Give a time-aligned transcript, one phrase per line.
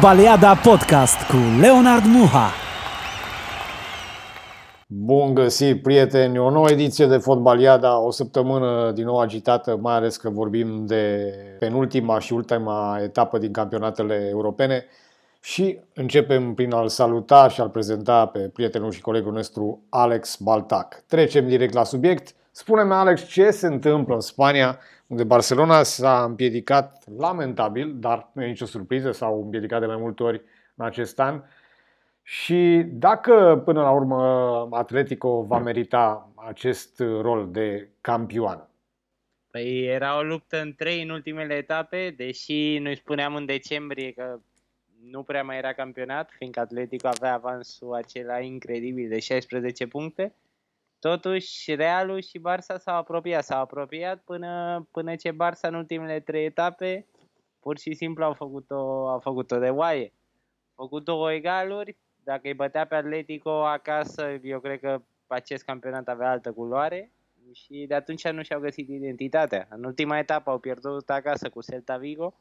[0.00, 2.50] Fotbaliada Podcast cu Leonard Muha.
[4.86, 6.38] Bun găsit, prieteni!
[6.38, 11.34] O nouă ediție de Fotbaliada, o săptămână din nou agitată, mai ales că vorbim de
[11.58, 14.84] penultima și ultima etapă din campionatele europene.
[15.40, 21.02] Și începem prin a-l saluta și a-l prezenta pe prietenul și colegul nostru Alex Baltac.
[21.06, 22.34] Trecem direct la subiect.
[22.50, 24.78] Spune-mi, Alex, ce se întâmplă în Spania,
[25.10, 30.22] unde Barcelona s-a împiedicat lamentabil, dar nu e nicio surpriză, s-au împiedicat de mai multe
[30.22, 30.42] ori
[30.74, 31.42] în acest an.
[32.22, 38.68] Și dacă până la urmă Atletico va merita acest rol de campioan?
[39.50, 44.38] Păi era o luptă în trei în ultimele etape, deși noi spuneam în decembrie că
[45.10, 50.34] nu prea mai era campionat, fiindcă Atletico avea avansul acela incredibil de 16 puncte.
[51.00, 56.44] Totuși, Realul și Barça s-au apropiat, s-au apropiat până, până ce Barça în ultimele trei
[56.44, 57.06] etape
[57.60, 60.12] pur și simplu au făcut-o, au făcut-o de oaie.
[60.74, 66.08] Au făcut două egaluri, dacă îi bătea pe Atletico acasă, eu cred că acest campionat
[66.08, 67.12] avea altă culoare
[67.52, 69.66] și de atunci nu și-au găsit identitatea.
[69.70, 72.34] În ultima etapă au pierdut acasă cu Celta Vigo,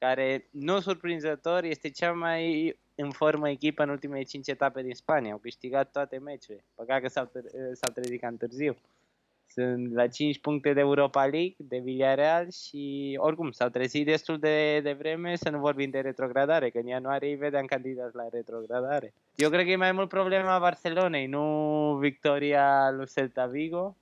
[0.00, 5.32] care, nu surprinzător, este cea mai în formă echipă în ultimele 5 etape din Spania.
[5.32, 6.64] Au câștigat toate meciurile.
[6.74, 7.30] Păcat că s-au,
[7.72, 8.76] s-au trezit cam târziu.
[9.46, 14.80] Sunt la 5 puncte de Europa League, de Villarreal și oricum s-au trezit destul de,
[14.80, 19.12] de vreme să nu vorbim de retrogradare, că în ianuarie îi vedeam candidat la retrogradare.
[19.34, 23.96] Eu cred că e mai mult problema Barcelonei, nu victoria lui Celta Vigo,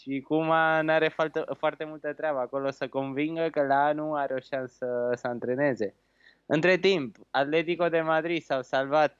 [0.00, 0.44] și cum
[0.82, 5.12] nu are foarte, foarte multă treabă acolo să convingă că la anul are o șansă
[5.14, 5.94] să antreneze.
[6.46, 9.18] Între timp, Atletico de Madrid s-au salvat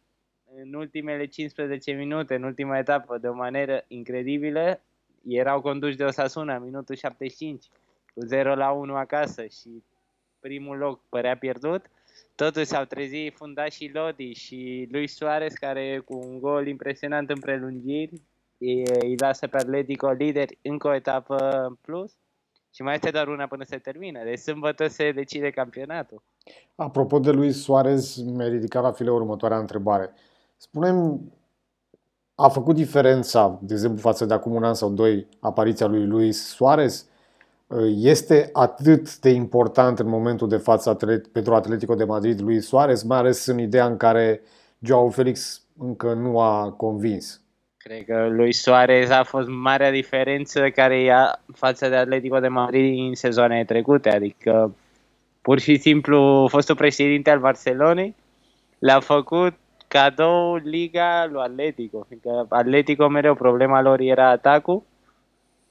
[0.54, 4.80] în ultimele 15 minute, în ultima etapă, de o manieră incredibilă.
[5.26, 7.64] Erau conduși de Osasuna, minutul 75,
[8.14, 9.82] cu 0 la 1 acasă și
[10.40, 11.90] primul loc părea pierdut.
[12.34, 18.22] Totuși s-au trezit fundașii Lodi și Luis Suarez, care cu un gol impresionant în prelungiri,
[18.58, 21.36] îi lasă pe Atletico lider încă o etapă
[21.68, 22.12] în plus
[22.74, 24.24] și mai este doar una până se termină.
[24.24, 26.22] Deci sâmbătă se decide campionatul.
[26.74, 30.12] Apropo de lui Suarez, mi-a ridicat la file următoarea întrebare.
[30.56, 31.20] Spunem,
[32.34, 36.46] a făcut diferența, de exemplu, față de acum un an sau doi, apariția lui Luis
[36.46, 37.08] Suarez?
[37.96, 43.02] Este atât de important în momentul de față atlet, pentru Atletico de Madrid lui Suarez,
[43.02, 44.40] mai ales în ideea în care
[44.78, 47.42] Joao Felix încă nu a convins?
[47.88, 52.98] Cred că lui Suarez a fost marea diferență care ia față de Atletico de Madrid
[53.08, 54.74] în sezoanele trecute, adică
[55.40, 58.14] pur și simplu fostul președinte al Barcelonei
[58.78, 59.54] le-a făcut
[59.86, 64.82] cadou Liga lui Atletico, fiindcă Atletico mereu problema lor era atacul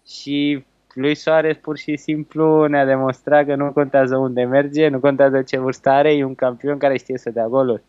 [0.07, 5.41] și lui Suarez pur și simplu ne-a demonstrat că nu contează unde merge, nu contează
[5.41, 7.83] ce vârstă are, e un campion care știe să dea goluri.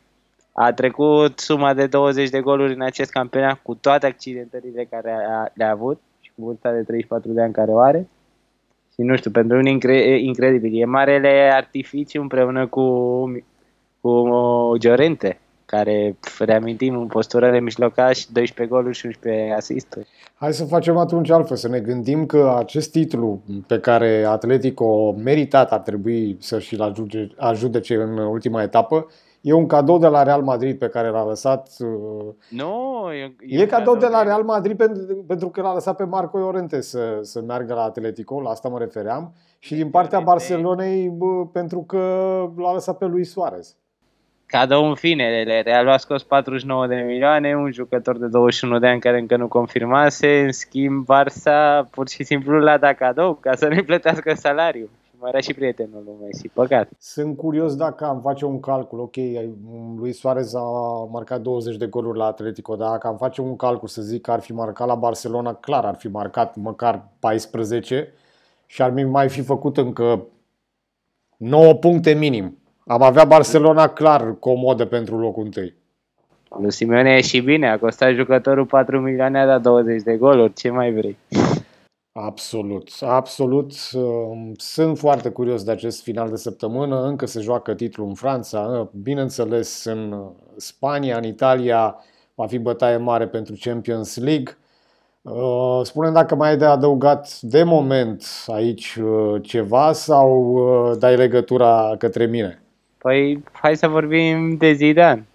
[0.61, 5.17] A trecut suma de 20 de goluri în acest campionat cu toate accidentările care
[5.55, 8.09] le-a avut și cu vârsta de 34 de ani care o are.
[8.95, 10.81] Și nu știu, pentru un incre- incredibil.
[10.81, 12.85] E marele artificiu împreună cu,
[14.01, 14.33] cu
[14.79, 20.07] Giorente, care, reamintim, în postură de mijlocaș, 12 goluri și 11 asisturi.
[20.35, 25.73] Hai să facem atunci altfel, să ne gândim că acest titlu pe care Atletico meritat
[25.73, 26.95] ar trebui să și-l
[27.37, 29.07] ajudece în ultima etapă,
[29.49, 31.69] E un cadou de la Real Madrid pe care l-a lăsat.
[31.79, 35.97] Uh, nu, e, e, e cadou de la Real Madrid pentru, pentru că l-a lăsat
[35.97, 40.21] pe Marco Llorente să, să meargă la Atletico, la asta mă refeream, și din partea
[40.21, 41.99] Barcelonei bă, pentru că
[42.57, 43.77] l-a lăsat pe Luis Suarez.
[44.47, 49.01] Cadou în fine, Real a scos 49 de milioane, un jucător de 21 de ani
[49.01, 53.69] care încă nu confirmase, în schimb Barça pur și simplu l-a dat cadou ca să
[53.69, 56.89] nu plătească salariul mai era și prietenul lui Messi, păcat.
[56.99, 59.17] Sunt curios dacă am face un calcul, ok,
[59.99, 60.61] lui Suarez a
[61.11, 64.31] marcat 20 de goluri la Atletico, dar dacă am face un calcul să zic că
[64.31, 68.13] ar fi marcat la Barcelona, clar ar fi marcat măcar 14
[68.67, 70.27] și ar mai fi făcut încă
[71.37, 72.59] 9 puncte minim.
[72.87, 75.75] Am avea Barcelona clar comodă pentru locul întâi.
[76.61, 80.53] Lui Simeone e și bine, a costat jucătorul 4 milioane, a dat 20 de goluri,
[80.53, 81.17] ce mai vrei?
[82.25, 83.73] Absolut, absolut.
[83.95, 87.03] Um, sunt foarte curios de acest final de săptămână.
[87.03, 90.27] Încă se joacă titlul în Franța, bineînțeles în uh,
[90.57, 91.97] Spania, în Italia
[92.35, 94.57] va fi bătaie mare pentru Champions League.
[95.23, 101.95] Uh, spune dacă mai ai de adăugat de moment aici uh, ceva sau dai legătura
[101.99, 102.63] către mine?
[102.99, 105.27] Păi hai să vorbim de Zidane.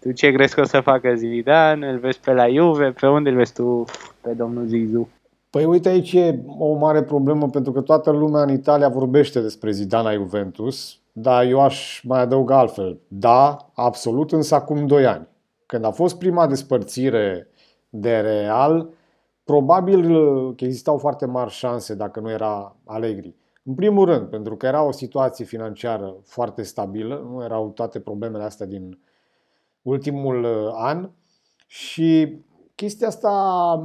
[0.00, 1.88] Tu ce crezi că o să facă Zidane?
[1.88, 2.90] Îl vezi pe la Juve?
[3.00, 3.84] Pe unde îl vezi tu
[4.20, 5.08] pe domnul Zizou?
[5.50, 9.70] Păi uite aici e o mare problemă pentru că toată lumea în Italia vorbește despre
[9.70, 10.98] Zidane la Juventus.
[11.12, 13.00] dar eu aș mai adăuga altfel.
[13.08, 15.28] Da, absolut, însă acum 2 ani.
[15.66, 17.48] Când a fost prima despărțire
[17.88, 18.88] de Real,
[19.44, 20.14] probabil
[20.54, 23.34] că existau foarte mari șanse dacă nu era Allegri.
[23.64, 28.42] În primul rând, pentru că era o situație financiară foarte stabilă, nu erau toate problemele
[28.42, 28.98] astea din
[29.82, 31.10] ultimul uh, an
[31.66, 32.38] și
[32.78, 33.32] chestia asta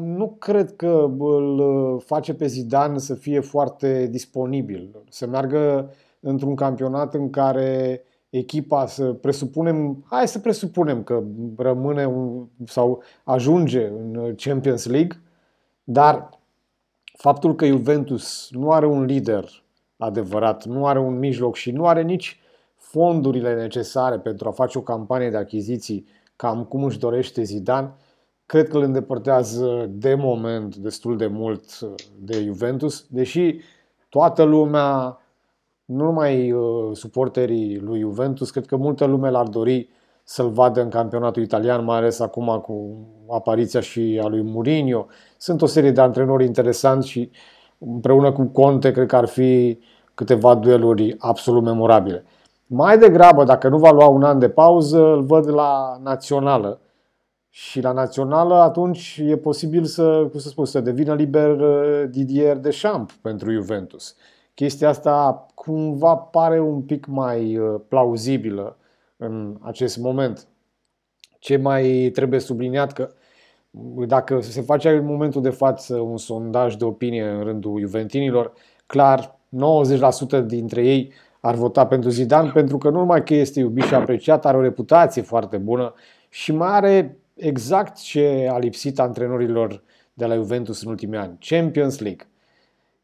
[0.01, 6.55] nu cred că îl uh, face pe Zidane să fie foarte disponibil, să meargă într-un
[6.55, 11.23] campionat în care echipa să presupunem, hai să presupunem că
[11.57, 15.21] rămâne un, sau ajunge în Champions League,
[15.83, 16.29] dar
[17.17, 19.63] faptul că Juventus nu are un lider
[19.97, 22.39] adevărat, nu are un mijloc și nu are nici
[22.75, 26.05] fondurile necesare pentru a face o campanie de achiziții
[26.35, 27.93] cam cum își dorește Zidane,
[28.45, 31.79] cred că îl îndepărtează de moment destul de mult
[32.19, 33.59] de Juventus, deși
[34.09, 35.17] toată lumea
[35.85, 39.89] nu numai uh, suporterii lui Juventus, cred că multă lume l-ar dori
[40.23, 42.97] să-l vadă în campionatul italian, mai ales acum cu
[43.29, 45.07] apariția și a lui Mourinho.
[45.37, 47.31] Sunt o serie de antrenori interesanți și
[47.77, 49.79] împreună cu Conte cred că ar fi
[50.13, 52.25] câteva dueluri absolut memorabile.
[52.67, 56.79] Mai degrabă, dacă nu va lua un an de pauză, îl văd la națională.
[57.55, 62.57] Și la națională atunci e posibil să, cum să spun, să devină liber uh, Didier
[62.57, 64.15] Deschamps pentru Juventus.
[64.53, 68.77] Chestia asta cumva pare un pic mai uh, plauzibilă
[69.17, 70.47] în acest moment.
[71.39, 73.09] Ce mai trebuie subliniat că
[74.07, 78.53] dacă se face în momentul de față un sondaj de opinie în rândul juventinilor,
[78.85, 79.39] clar
[80.41, 83.93] 90% dintre ei ar vota pentru Zidane pentru că nu numai că este iubit și
[83.93, 85.93] apreciat, are o reputație foarte bună
[86.29, 89.83] și mai are exact ce a lipsit antrenorilor
[90.13, 92.27] de la Juventus în ultimii ani, Champions League.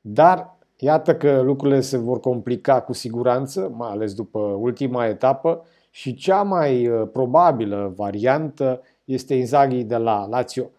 [0.01, 6.13] Dar Iată că lucrurile se vor complica cu siguranță, mai ales după ultima etapă și
[6.13, 10.69] cea mai uh, probabilă variantă este Inzaghi de la Lazio,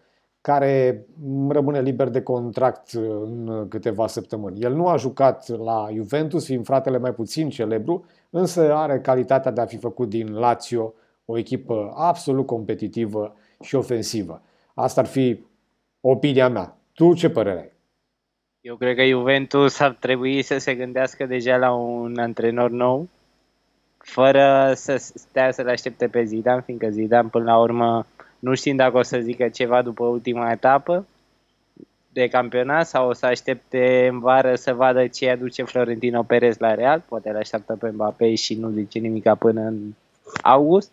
[0.41, 1.05] care
[1.49, 4.61] rămâne liber de contract uh, în câteva săptămâni.
[4.61, 9.61] El nu a jucat la Juventus, fiind fratele mai puțin celebru, însă are calitatea de
[9.61, 10.93] a fi făcut din Lazio
[11.25, 14.41] o echipă absolut competitivă și ofensivă.
[14.73, 15.39] Asta ar fi
[16.01, 16.77] opinia mea.
[16.93, 17.71] Tu ce părere ai?
[18.61, 23.09] Eu cred că Juventus ar trebui să se gândească deja la un antrenor nou,
[23.97, 28.05] fără să stea să-l aștepte pe Zidane, fiindcă Zidane până la urmă
[28.39, 31.05] nu știm dacă o să zică ceva după ultima etapă
[32.13, 36.73] de campionat sau o să aștepte în vară să vadă ce aduce Florentino Perez la
[36.73, 39.93] Real, poate îl așteaptă pe Mbappé și nu zice nimic până în
[40.41, 40.91] august.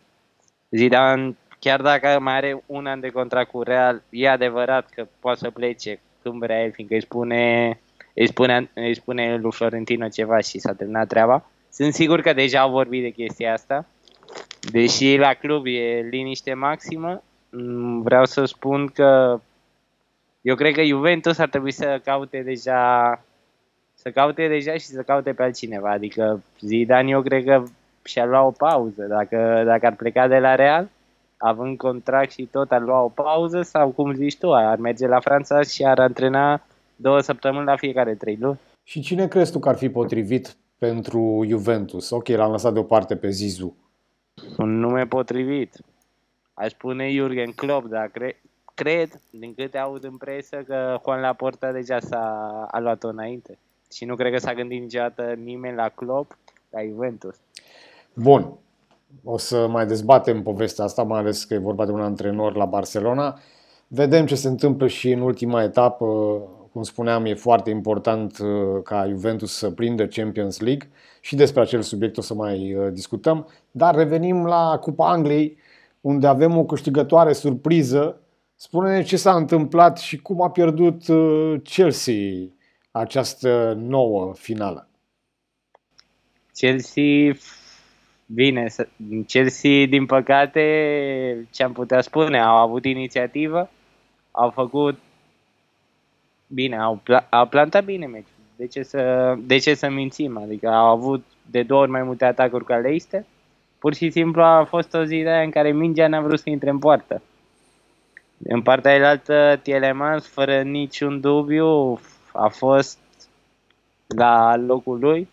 [0.70, 5.38] Zidane, chiar dacă mai are un an de contract cu Real, e adevărat că poate
[5.38, 7.81] să plece când vrea el, fiindcă îi spune,
[8.14, 11.50] îi spune, îi spune lui Florentino ceva și s-a terminat treaba.
[11.70, 13.87] Sunt sigur că deja au vorbit de chestia asta.
[14.70, 19.40] Deși la club e liniște maximă, mm, vreau să spun că
[20.40, 23.22] eu cred că Juventus ar trebui să caute deja
[23.94, 25.90] să caute deja și să caute pe altcineva.
[25.90, 27.62] Adică Zidane eu cred că
[28.05, 29.03] și-a luat o pauză.
[29.03, 30.88] Dacă, dacă ar pleca de la Real,
[31.38, 35.20] având contract și tot, ar lua o pauză sau, cum zici tu, ar merge la
[35.20, 36.62] Franța și ar antrena
[36.96, 38.58] două săptămâni la fiecare trei luni.
[38.82, 42.10] Și cine crezi tu că ar fi potrivit pentru Juventus?
[42.10, 43.76] Ok, l-am lăsat deoparte pe Zizu.
[44.58, 45.76] Un nume potrivit.
[46.54, 48.40] Aș spune Jurgen Klopp, dar cre-
[48.74, 53.58] cred, din câte aud în presă, că Juan Laporta deja s-a a luat-o înainte.
[53.92, 56.38] Și nu cred că s-a gândit niciodată nimeni la Klopp,
[56.70, 57.36] la Juventus.
[58.14, 58.52] Bun,
[59.24, 62.65] o să mai dezbatem povestea asta, mai ales că e vorba de un antrenor la
[62.65, 63.38] Barcelona.
[63.88, 66.06] Vedem ce se întâmplă și în ultima etapă.
[66.72, 71.82] Cum spuneam, e foarte important uh, ca Juventus să prindă Champions League și despre acel
[71.82, 73.48] subiect o să mai uh, discutăm.
[73.70, 75.58] Dar revenim la Cupa Angliei,
[76.00, 78.20] unde avem o câștigătoare surpriză.
[78.55, 82.15] Spune-ne ce s-a întâmplat și cum a pierdut uh, Chelsea
[82.91, 84.88] această nouă finală.
[86.53, 87.34] Chelsea
[88.35, 88.67] Bine,
[89.27, 90.63] Chelsea, din păcate,
[91.51, 93.70] ce am putea spune, au avut inițiativă,
[94.31, 94.99] au făcut
[96.47, 98.37] bine, au, au plantat bine meciul.
[98.56, 100.39] De ce, să, de ce să mințim?
[100.39, 103.25] Adică au avut de două ori mai multe atacuri ca Leicester.
[103.79, 106.51] Pur și simplu a fost o zi de aia în care mingea n-a vrut să
[106.51, 107.23] intre în poartă.
[108.44, 112.01] În partea elaltă, Tielemans, fără niciun dubiu,
[112.32, 112.99] a fost
[114.06, 115.29] la locul lui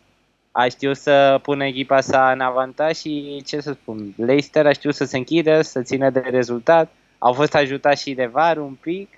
[0.58, 4.96] a știut să pună echipa sa în avantaj și, ce să spun, Leicester a știut
[4.96, 6.92] să se închidă, să țină de rezultat.
[7.18, 9.10] Au fost ajutați și de VAR un pic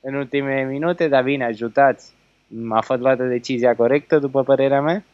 [0.00, 2.12] în ultimele minute, dar bine, ajutați.
[2.70, 5.04] A fost luată decizia corectă, după părerea mea.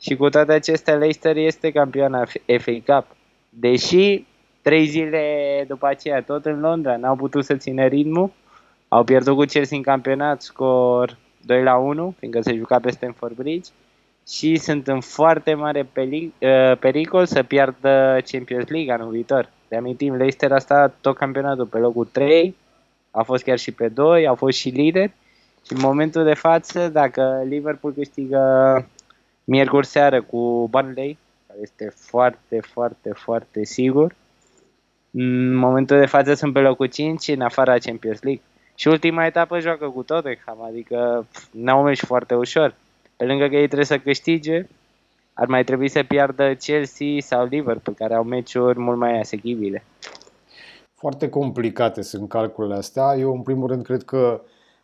[0.00, 2.24] Și cu toate acestea, Leicester este campion
[2.58, 3.16] FA Cup.
[3.48, 4.24] Deși
[4.62, 8.30] trei zile după aceea, tot în Londra, n-au putut să țină ritmul,
[8.88, 13.36] au pierdut cu Chelsea în campionat, scor 2 la 1, fiindcă se juca pe Stamford
[13.36, 13.70] Bridge
[14.28, 19.50] și sunt în foarte mare uh, pericol să piardă Champions League anul viitor.
[19.68, 22.56] De amintim, Leicester a stat tot campionatul pe locul 3,
[23.10, 25.10] a fost chiar și pe 2, au fost și lider
[25.66, 28.40] și în momentul de față, dacă Liverpool câștigă
[29.44, 34.14] miercuri seară cu Burnley, care este foarte, foarte, foarte sigur,
[35.10, 38.42] în momentul de față sunt pe locul 5 în afara Champions League.
[38.74, 42.74] Și ultima etapă joacă cu Tottenham, adică n-au mers foarte ușor.
[43.18, 44.68] Pe lângă că ei trebuie să câștige,
[45.32, 49.84] ar mai trebui să piardă Chelsea sau Liverpool, care au meciuri mult mai asechibile.
[50.94, 53.14] Foarte complicate sunt calculele astea.
[53.16, 54.40] Eu, în primul rând, cred că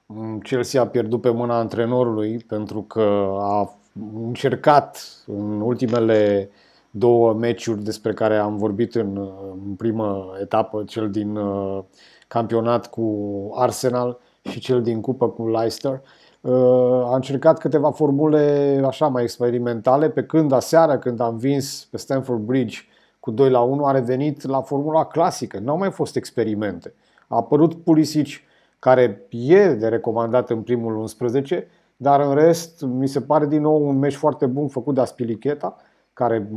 [0.07, 3.79] mm, Chelsea a pierdut pe mâna antrenorului pentru că a
[4.15, 6.51] încercat în ultimele
[6.91, 9.17] două meciuri despre care am vorbit în,
[9.67, 11.83] în primă etapă, cel din uh,
[12.29, 15.93] campionat cu Arsenal și cel din cupă cu Leicester.
[15.93, 16.24] Uh,
[17.05, 22.41] a încercat câteva formule așa mai experimentale, pe când aseară, când am vins pe Stamford
[22.41, 22.79] Bridge
[23.21, 25.59] cu 2 la 1, a revenit la formula clasică.
[25.59, 26.95] Nu au mai fost experimente.
[27.29, 28.27] A apărut Pulisic,
[28.79, 33.89] care e de recomandat în primul 11, dar în rest mi se pare din nou
[33.89, 35.77] un meci foarte bun făcut de Aspilicheta,
[36.13, 36.49] care,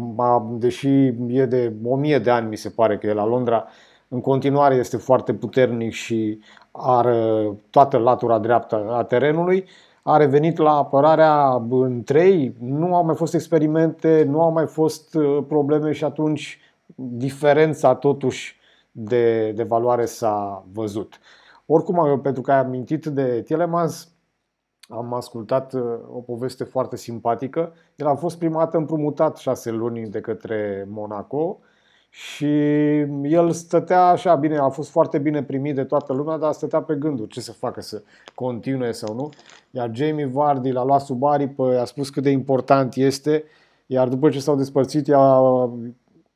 [0.49, 0.87] deși
[1.27, 3.65] e de 1000 de ani, mi se pare că e la Londra,
[4.07, 6.39] în continuare este foarte puternic și
[6.71, 9.65] are toată latura dreaptă a terenului.
[10.03, 15.15] A revenit la apărarea în 3, nu au mai fost experimente, nu au mai fost
[15.15, 16.59] uh, probleme și atunci
[16.95, 18.59] diferența totuși
[18.91, 21.19] de, de valoare s-a văzut.
[21.65, 24.11] Oricum, pentru că ai amintit de Telemans,
[24.89, 25.81] am ascultat uh,
[26.13, 27.73] o poveste foarte simpatică.
[27.95, 31.59] El a fost prima dată împrumutat șase luni de către Monaco
[32.09, 32.47] și
[33.23, 36.95] el stătea așa bine, a fost foarte bine primit de toată lumea, dar stătea pe
[36.95, 38.01] gânduri ce să facă, să
[38.35, 39.29] continue sau nu.
[39.71, 43.43] Iar Jamie Vardy l-a luat sub aripă, i-a spus cât de important este,
[43.85, 45.39] iar după ce s-au despărțit, i-a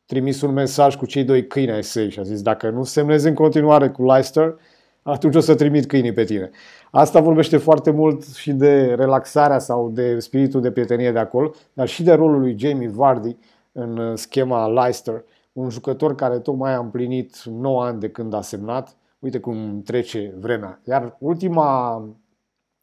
[0.05, 3.27] trimis un mesaj cu cei doi câini ai săi și a zis dacă nu semnezi
[3.27, 4.55] în continuare cu Leicester,
[5.03, 6.49] atunci o să trimit câinii pe tine.
[6.91, 11.87] Asta vorbește foarte mult și de relaxarea sau de spiritul de prietenie de acolo, dar
[11.87, 13.37] și de rolul lui Jamie Vardy
[13.71, 18.95] în schema Leicester, un jucător care tocmai a împlinit 9 ani de când a semnat.
[19.19, 20.81] Uite cum trece vremea.
[20.83, 21.97] Iar ultima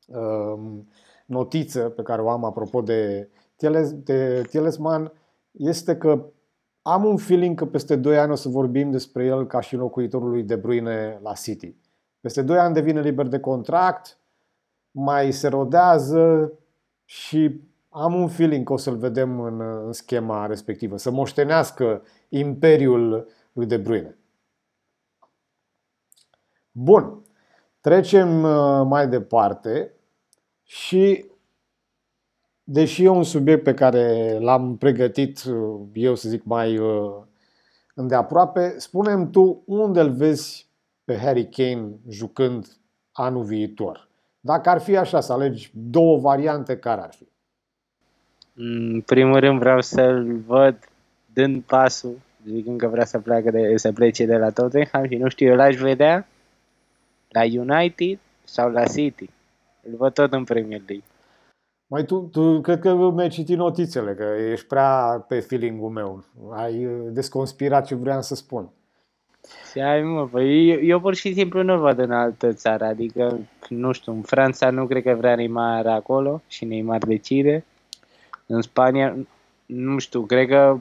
[0.06, 0.60] uh,
[1.26, 5.12] notiță pe care o am apropo de, Teles, de Telesman
[5.52, 6.24] este că
[6.82, 10.30] am un feeling că peste 2 ani o să vorbim despre el ca și locuitorul
[10.30, 11.76] lui De Bruyne la City.
[12.20, 14.18] Peste 2 ani devine liber de contract,
[14.90, 16.52] mai se rodează
[17.04, 23.28] și am un feeling că o să-l vedem în, în schema respectivă, să moștenească imperiul
[23.52, 24.18] lui De Bruyne.
[26.72, 27.22] Bun,
[27.80, 29.92] trecem uh, mai departe
[30.62, 31.24] și
[32.64, 37.22] deși e un subiect pe care l-am pregătit uh, eu să zic mai uh,
[37.94, 40.68] îndeaproape, spunem tu unde îl vezi
[41.04, 42.66] pe Harry Kane jucând
[43.12, 44.08] anul viitor?
[44.40, 47.28] Dacă ar fi așa, să alegi două variante, care ar fi?
[48.54, 50.78] În primul rând vreau să-l văd
[51.32, 55.28] dând pasul, zicând că vrea să, pleacă de, să plece de la Tottenham și nu
[55.28, 56.26] știu, eu l-aș vedea
[57.28, 59.30] la United sau la City.
[59.82, 61.06] Îl văd tot în Premier League.
[61.86, 66.24] Mai tu, tu cred că mi-ai citit notițele, că ești prea pe feeling-ul meu.
[66.50, 68.70] Ai uh, desconspirat ce vreau să spun.
[69.70, 73.38] Și ai, mă, păi eu, eu pur și simplu nu văd în altă țară, adică,
[73.68, 77.64] nu știu, în Franța nu cred că vrea Neymar acolo și Neymar decide.
[78.46, 79.16] În Spania,
[79.66, 80.78] nu știu, cred că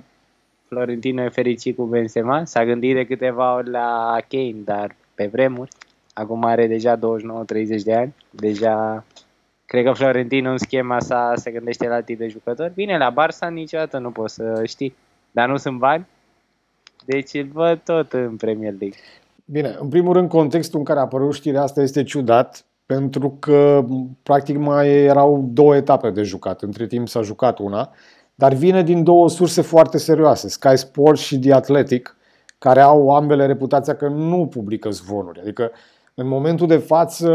[0.68, 5.70] Florentino e fericit cu Benzema, s-a gândit de câteva ori la Kane, dar pe vremuri,
[6.14, 7.00] acum are deja 29-30
[7.84, 9.06] de ani, deja
[9.66, 12.74] cred că Florentino în schema sa se gândește la tip de jucători.
[12.74, 14.96] Bine, la Barça niciodată nu poți să știi,
[15.32, 16.08] dar nu sunt bani,
[17.06, 18.98] deci îl văd tot în Premier League.
[19.46, 23.86] Bine, în primul rând, contextul în care a apărut știrea asta este ciudat, pentru că
[24.24, 26.62] practic mai erau două etape de jucat.
[26.62, 27.92] Între timp s-a jucat una,
[28.40, 32.18] dar vine din două surse foarte serioase, Sky Sports și The Athletic,
[32.58, 35.40] care au ambele reputația că nu publică zvonuri.
[35.40, 35.72] Adică,
[36.14, 37.30] în momentul de față,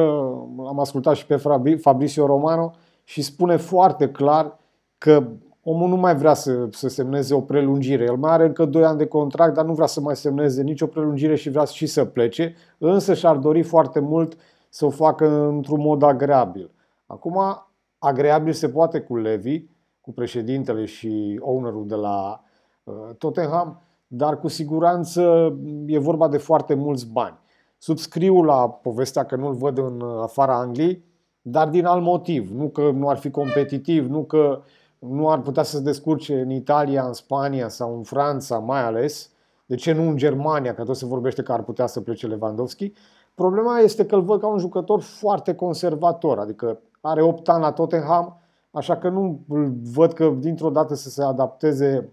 [0.66, 1.36] am ascultat și pe
[1.80, 4.58] Fabrizio Romano și spune foarte clar
[4.98, 5.26] că
[5.62, 8.04] omul nu mai vrea să, să semneze o prelungire.
[8.04, 10.86] El mai are încă 2 ani de contract, dar nu vrea să mai semneze nicio
[10.86, 14.36] prelungire și vrea și să plece, însă și-ar dori foarte mult
[14.68, 16.70] să o facă într-un mod agreabil.
[17.06, 17.66] Acum,
[17.98, 19.62] agreabil se poate cu Levi,
[20.02, 22.42] cu președintele și ownerul de la
[22.84, 25.52] uh, Tottenham, dar cu siguranță
[25.86, 27.38] e vorba de foarte mulți bani.
[27.78, 31.04] Subscriu la povestea că nu-l văd în afara Angliei,
[31.42, 32.50] dar din alt motiv.
[32.50, 34.62] Nu că nu ar fi competitiv, nu că
[34.98, 39.30] nu ar putea să se descurce în Italia, în Spania sau în Franța mai ales.
[39.66, 42.92] De ce nu în Germania, că tot se vorbește că ar putea să plece Lewandowski.
[43.34, 47.72] Problema este că îl văd ca un jucător foarte conservator, adică are 8 ani la
[47.72, 48.41] Tottenham,
[48.72, 52.08] așa că nu îl văd că dintr-o dată să se adapteze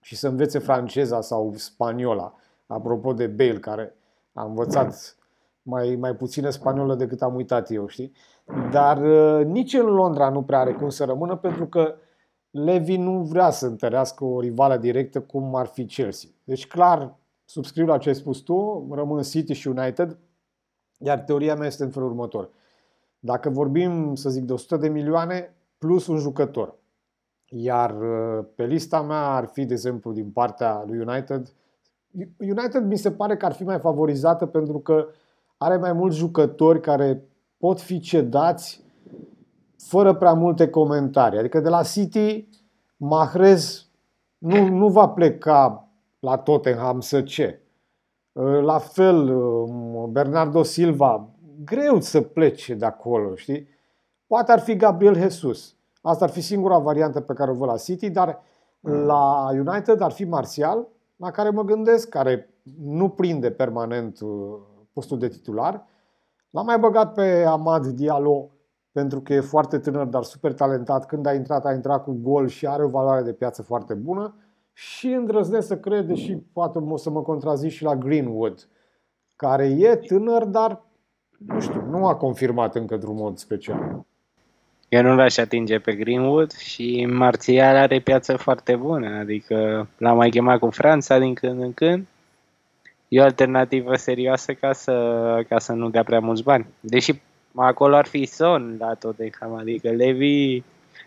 [0.00, 2.34] și să învețe franceza sau spaniola.
[2.66, 3.94] Apropo de Bale, care
[4.32, 5.16] a învățat
[5.62, 8.12] mai, mai puțină spaniolă decât am uitat eu, știi?
[8.70, 11.94] Dar uh, nici în Londra nu prea are cum să rămână pentru că
[12.50, 16.30] Levi nu vrea să întărească o rivală directă cum ar fi Chelsea.
[16.44, 20.18] Deci clar, subscriu la ce ai spus tu, rămân City și United,
[20.98, 22.50] iar teoria mea este în felul următor.
[23.18, 26.78] Dacă vorbim, să zic, de 100 de milioane plus un jucător,
[27.48, 31.52] iar uh, pe lista mea ar fi, de exemplu, din partea lui United,
[32.38, 35.08] United mi se pare că ar fi mai favorizată pentru că
[35.56, 37.22] are mai mulți jucători care
[37.58, 38.84] pot fi cedați
[39.76, 41.38] fără prea multe comentarii.
[41.38, 42.48] Adică de la City,
[42.96, 43.86] Mahrez
[44.38, 47.60] nu, nu va pleca la Tottenham să ce.
[48.62, 49.34] La fel,
[50.10, 51.28] Bernardo Silva,
[51.64, 53.68] greu să plece de acolo, știi?
[54.28, 55.76] Poate ar fi Gabriel Jesus.
[56.02, 58.40] Asta ar fi singura variantă pe care o văd la City, dar
[58.80, 64.18] la United ar fi Martial, la care mă gândesc, care nu prinde permanent
[64.92, 65.86] postul de titular.
[66.50, 68.50] L-am mai băgat pe Amad Diallo
[68.92, 71.06] pentru că e foarte tânăr, dar super talentat.
[71.06, 74.34] Când a intrat, a intrat cu gol și are o valoare de piață foarte bună.
[74.72, 78.68] Și îndrăznesc să cred, deși poate o să mă contrazic și la Greenwood,
[79.36, 80.84] care e tânăr, dar
[81.38, 84.06] nu știu, nu a confirmat încă într-un mod special.
[84.88, 90.30] Eu nu l-aș atinge pe Greenwood și Marțial are piață foarte bună, adică l-am mai
[90.30, 92.06] chemat cu Franța din când în când
[93.08, 94.92] e o alternativă serioasă ca să,
[95.48, 96.66] ca să nu dea prea mulți bani.
[96.80, 97.20] Deși
[97.54, 100.62] acolo ar fi Son la Tottenham, adică Levi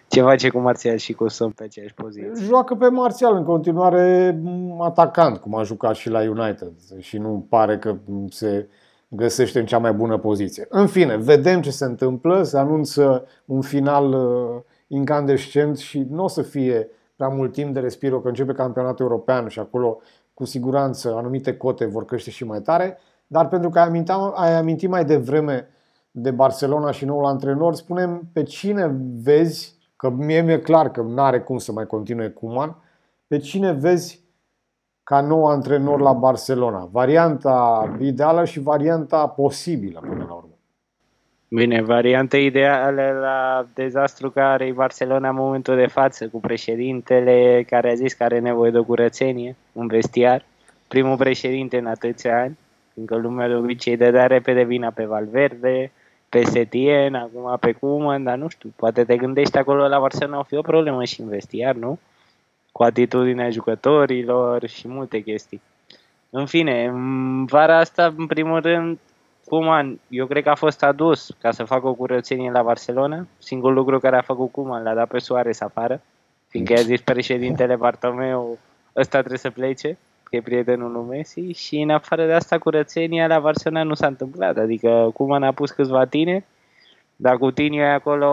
[0.07, 2.31] ce face cu Marțial și cu Son pe aceeași poziție?
[2.41, 4.39] Joacă pe Marțial în continuare
[4.79, 7.95] atacant, cum a jucat și la United și nu pare că
[8.29, 8.67] se
[9.13, 10.65] găsește în cea mai bună poziție.
[10.69, 16.27] În fine, vedem ce se întâmplă, se anunță un final uh, incandescent și nu o
[16.27, 19.99] să fie prea mult timp de respiro că începe campionatul european și acolo
[20.33, 22.97] cu siguranță anumite cote vor crește și mai tare,
[23.27, 25.67] dar pentru că ai amintit, ai amintit mai devreme
[26.11, 31.21] de Barcelona și noul antrenor, spunem pe cine vezi, că mie mi-e clar că nu
[31.21, 32.77] are cum să mai continue Cuman,
[33.27, 34.23] pe cine vezi
[35.11, 36.89] ca nou antrenor la Barcelona?
[36.91, 40.55] Varianta ideală și varianta posibilă până la urmă.
[41.47, 47.91] Bine, variante ideale la dezastru care e Barcelona în momentul de față, cu președintele care
[47.91, 50.45] a zis că are nevoie de o curățenie, un vestiar,
[50.87, 52.57] primul președinte în atâția ani,
[52.93, 55.91] fiindcă lumea de obicei dădea repede vina pe Valverde,
[56.29, 60.43] pe Setien, acum pe Koeman, dar nu știu, poate te gândești acolo la Barcelona o
[60.43, 61.99] fi o problemă și în vestiar, nu?
[62.71, 65.61] Cu atitudinea jucătorilor și multe chestii.
[66.29, 68.99] În fine, în vara asta, în primul rând,
[69.45, 73.27] Cuman, eu cred că a fost adus ca să facă o curățenie la Barcelona.
[73.37, 76.01] Singurul lucru care a făcut Cuman l-a dat pe Suarez afară,
[76.47, 78.57] fiindcă i-a zis președintele Bartomeu,
[78.95, 83.27] ăsta trebuie să plece, că e prietenul lui Messi și în afară de asta curățenia
[83.27, 84.57] la Barcelona nu s-a întâmplat.
[84.57, 86.45] Adică Cuman a pus câțiva tine,
[87.21, 88.29] dar cu tine e acolo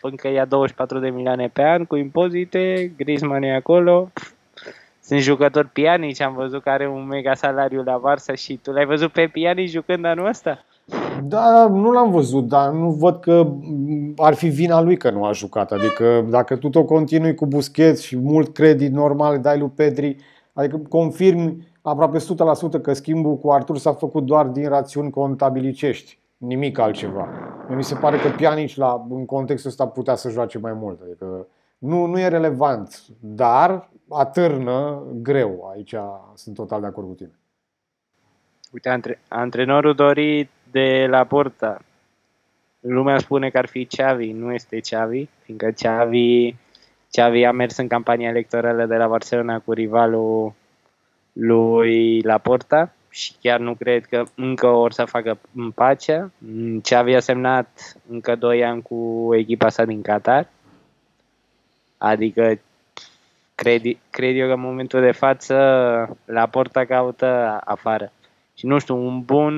[0.00, 4.10] încă ia 24 de milioane pe an cu impozite, Griezmann e acolo,
[5.02, 8.86] sunt jucători Pjanic, am văzut că are un mega salariu la Barça și tu l-ai
[8.86, 10.64] văzut pe Pjanic jucând anul ăsta?
[11.22, 13.46] Da, nu l-am văzut, dar nu văd că
[14.16, 15.72] ar fi vina lui că nu a jucat.
[15.72, 20.16] Adică dacă tu tot continui cu Busquets și mult credit normal dai lui Pedri,
[20.52, 22.20] adică confirmi aproape 100%
[22.82, 27.28] că schimbul cu Artur s-a făcut doar din rațiuni contabilicești, nimic altceva.
[27.68, 31.00] Mi se pare că Pjanic la, în contextul ăsta putea să joace mai mult.
[31.02, 31.46] Adică
[31.78, 35.70] nu, nu e relevant, dar atârnă greu.
[35.72, 35.94] Aici
[36.34, 37.38] sunt total de acord cu tine.
[38.72, 41.82] Uite, antre- antrenorul dorit de la Porta.
[42.80, 46.54] Lumea spune că ar fi Xavi, nu este Xavi, fiindcă Xavi,
[47.10, 50.52] Xavi a mers în campania electorală de la Barcelona cu rivalul
[51.32, 56.32] lui Laporta și chiar nu cred că încă or să facă în pace.
[56.82, 60.48] Xavi a semnat încă 2 ani cu echipa sa din Qatar
[62.02, 62.58] Adică
[63.54, 65.54] cred, cred eu că în momentul de față
[66.24, 68.12] la porta caută afară.
[68.54, 69.54] Și nu știu, un bun,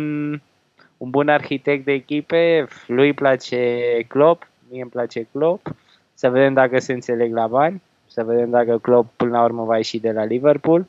[0.96, 5.74] un bun arhitect de echipe, lui îi place Klopp, mie îmi place Klopp,
[6.14, 9.76] să vedem dacă se înțeleg la bani, să vedem dacă Klopp până la urmă va
[9.76, 10.86] ieși de la Liverpool.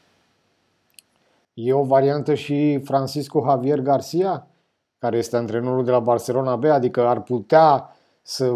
[1.53, 4.47] E o variantă și Francisco Javier Garcia,
[4.99, 7.89] care este antrenorul de la Barcelona B, adică ar putea
[8.21, 8.51] să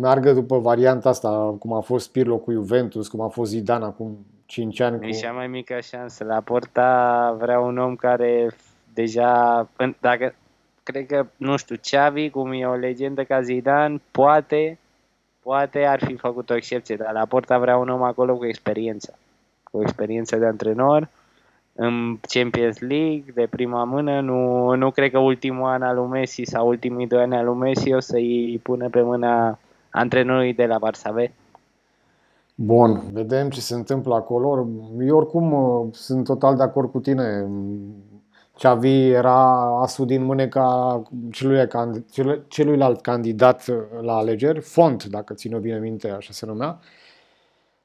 [0.00, 4.26] meargă după varianta asta, cum a fost Pirlo cu Juventus, cum a fost Zidane acum
[4.46, 4.98] 5 ani.
[4.98, 5.04] Cu...
[5.04, 6.24] E cea mai mică șansă.
[6.24, 8.56] La Porta vrea un om care
[8.94, 9.68] deja,
[10.00, 10.34] dacă,
[10.82, 14.78] cred că, nu știu, Xavi, cum e o legendă ca Zidane, poate,
[15.42, 19.18] poate ar fi făcut o excepție, dar la Porta vrea un om acolo cu experiență.
[19.62, 21.08] Cu experiență de antrenor
[21.76, 24.20] în Champions League de prima mână.
[24.20, 27.54] Nu, nu cred că ultimul an al lui Messi sau ultimii doi ani al lui
[27.54, 29.58] Messi o să-i pună pe mâna
[29.90, 31.30] antrenorului de la Barça B.
[32.54, 34.68] Bun, vedem ce se întâmplă acolo.
[35.00, 37.46] Eu oricum uh, sunt total de acord cu tine.
[38.54, 41.68] Xavi era asul din mâneca celui,
[42.48, 43.64] celuilalt candidat
[44.00, 46.78] la alegeri, Font, dacă țin bine minte, așa se numea.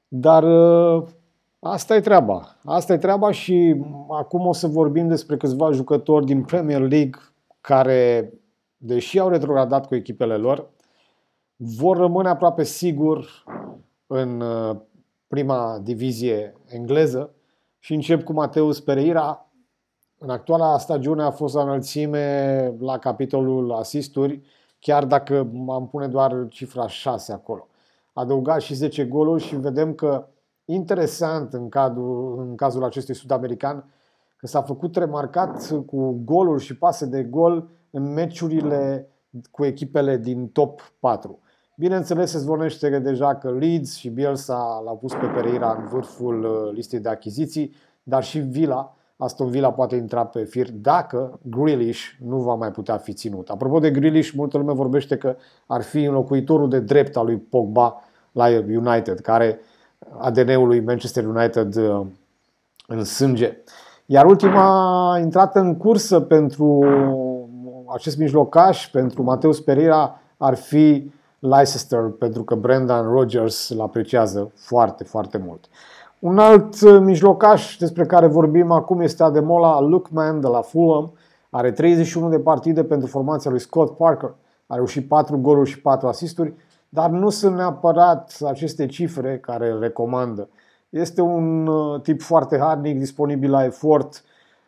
[0.08, 1.04] Dar uh,
[1.64, 2.58] Asta e treaba.
[2.66, 7.20] Asta e treaba și acum o să vorbim despre câțiva jucători din Premier League
[7.62, 8.34] care,
[8.78, 10.70] deși au retrogradat cu echipele lor,
[11.56, 13.44] vor rămâne aproape sigur
[14.08, 14.76] în uh,
[15.28, 17.34] prima divizie engleză
[17.80, 19.50] și încep cu Mateus Pereira.
[20.18, 24.42] În actuala stagiune a fost la înălțime la capitolul asisturi,
[24.80, 27.68] chiar dacă am pune doar cifra 6 acolo.
[28.14, 30.26] Adăugat și 10 goluri și vedem că
[30.74, 33.86] interesant în, cadrul, în cazul acestui sud-american
[34.38, 39.10] că s-a făcut remarcat cu goluri și pase de gol în meciurile
[39.52, 41.40] cu echipele din top 4.
[41.78, 46.74] Bineînțeles, se zvonește deja că Leeds și Bielsa l-au pus pe Pereira în vârful uh,
[46.74, 52.38] listei de achiziții, dar și Villa, Aston Villa poate intra pe fir dacă Grealish nu
[52.38, 53.50] va mai putea fi ținut.
[53.50, 58.02] Apropo de Grealish, multă lume vorbește că ar fi înlocuitorul de drept al lui Pogba
[58.32, 59.60] la United, care
[60.18, 62.06] ADN-ului Manchester United uh,
[62.88, 63.58] în sânge.
[64.06, 66.86] Iar ultima intrată în cursă pentru
[67.94, 75.04] acest mijlocaș, pentru Mateus Pereira, ar fi Leicester, pentru că Brendan Rodgers îl apreciază foarte,
[75.04, 75.66] foarte mult.
[76.20, 81.14] Un alt uh, mijlocaș despre care vorbim acum este Ademola Lookman de la Fulham.
[81.50, 84.34] Are 31 de partide pentru formația lui Scott Parker.
[84.68, 86.54] A reușit 4 goluri și 4 asisturi
[86.94, 90.50] dar nu sunt neapărat aceste cifre care îl recomandă.
[90.90, 94.24] Este un uh, tip foarte harnic, disponibil la efort,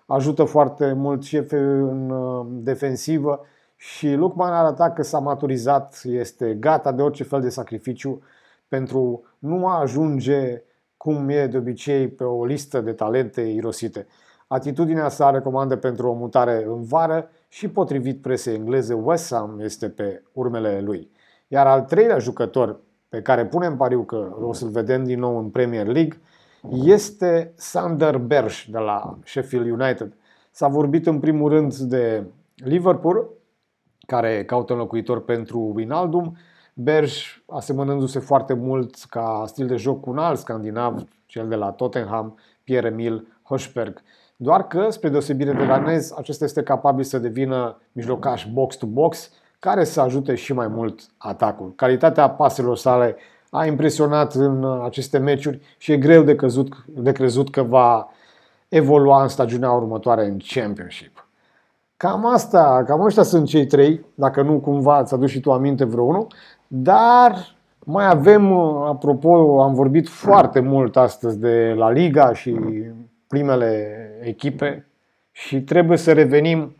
[0.06, 6.54] ajută foarte mult șefe în uh, defensivă și Lucman a arătat că s-a maturizat, este
[6.54, 8.22] gata de orice fel de sacrificiu
[8.68, 10.64] pentru nu a ajunge
[10.98, 14.08] cum e de obicei pe o listă de talente irosite.
[14.48, 19.90] Atitudinea sa recomandă pentru o mutare în vară și potrivit presei engleze, West Ham este
[19.90, 21.12] pe urmele lui.
[21.54, 25.50] Iar al treilea jucător pe care punem pariu că o să-l vedem din nou în
[25.50, 26.22] Premier League
[26.84, 30.14] este Sander Berge de la Sheffield United.
[30.52, 32.24] S-a vorbit în primul rând de
[32.56, 33.30] Liverpool,
[34.08, 36.38] care caută înlocuitor pentru Winaldum.
[36.74, 41.72] Berge asemănându-se foarte mult ca stil de joc cu un alt scandinav, cel de la
[41.72, 44.02] Tottenham, Pierre-Emil Hochberg.
[44.36, 49.32] Doar că, spre deosebire de danez, acesta este capabil să devină mijlocaș box-to-box,
[49.64, 51.74] care să ajute și mai mult atacul.
[51.76, 53.16] Calitatea paselor sale
[53.50, 58.10] a impresionat în aceste meciuri și e greu de, căzut, de crezut că va
[58.68, 61.28] evolua în stagiunea următoare în Championship.
[61.98, 65.84] Cam asta, cam ăștia sunt cei trei, dacă nu cumva ți adus și tu aminte
[65.84, 66.28] vreunul,
[66.68, 72.60] dar mai avem, apropo, am vorbit foarte mult astăzi de La Liga și
[73.28, 74.88] primele echipe
[75.32, 76.76] și trebuie să revenim,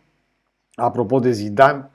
[0.74, 1.88] apropo de Zidane,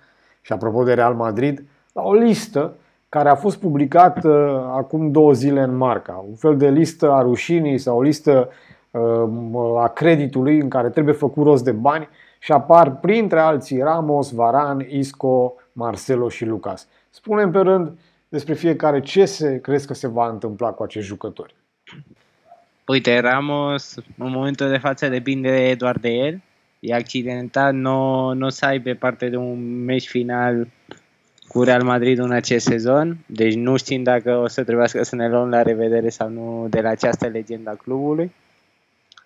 [0.49, 2.75] și apropo de Real Madrid, la o listă
[3.09, 6.25] care a fost publicată uh, acum două zile în Marca.
[6.29, 8.49] Un fel de listă a rușinii sau o listă
[8.91, 12.09] uh, a creditului în care trebuie făcut rost de bani
[12.39, 16.87] și apar printre alții Ramos, Varan, Isco, Marcelo și Lucas.
[17.09, 21.55] Spunem pe rând despre fiecare ce se crezi că se va întâmpla cu acești jucători.
[22.87, 26.41] Uite, Ramos în momentul de față depinde doar de el
[26.79, 30.67] e accidentat, nu, nu o să aibă parte de un meci final
[31.47, 35.29] cu Real Madrid în acest sezon, deci nu știm dacă o să trebuiască să ne
[35.29, 38.31] luăm la revedere sau nu de la această legendă a clubului.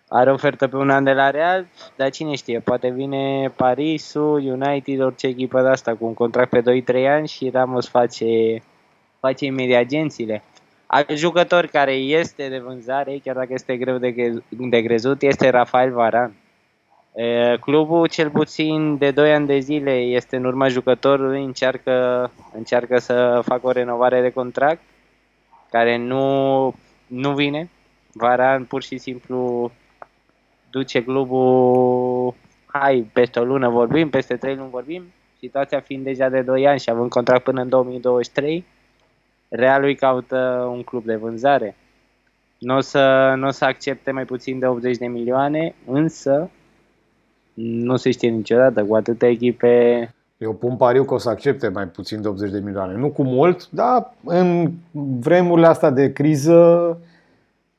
[0.07, 5.01] Are ofertă pe un an de la Real, dar cine știe, poate vine Parisul, United,
[5.01, 8.61] orice echipă de asta cu un contract pe 2-3 ani și Ramos face,
[9.19, 10.43] face imediat agențiile.
[10.85, 15.91] Alt jucător care este de vânzare, chiar dacă este greu de, de crezut, este Rafael
[15.91, 16.33] Varan
[17.59, 23.41] Clubul, cel puțin de 2 ani de zile, este în urma jucătorului, încearcă, încearcă să
[23.43, 24.81] facă o renovare de contract.
[25.69, 26.75] care nu,
[27.07, 27.69] nu vine.
[28.11, 29.71] Varan pur și simplu
[30.69, 32.33] duce clubul,
[32.65, 35.03] hai, peste o lună vorbim, peste trei luni vorbim,
[35.39, 38.65] situația fiind deja de 2 ani și având contract până în 2023,
[39.49, 41.75] Realul caută un club de vânzare.
[42.57, 46.49] Nu o să, n-o să accepte mai puțin de 80 de milioane, însă
[47.53, 50.13] nu se știe niciodată cu atâtea echipe.
[50.37, 52.93] Eu pun pariu că o să accepte mai puțin de 80 de milioane.
[52.93, 54.71] Nu cu mult, dar în
[55.19, 56.97] vremurile astea de criză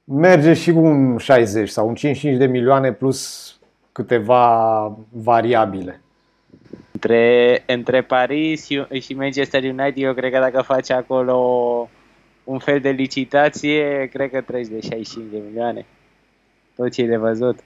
[0.04, 3.52] merge și cu un 60 sau un 55 de milioane plus
[3.92, 6.00] câteva variabile.
[6.92, 8.66] Între, între Paris
[9.00, 11.38] și Manchester United, eu cred că dacă face acolo
[12.44, 15.86] un fel de licitație, cred că treci de 65 de milioane.
[16.76, 17.58] Tot ce e de văzut.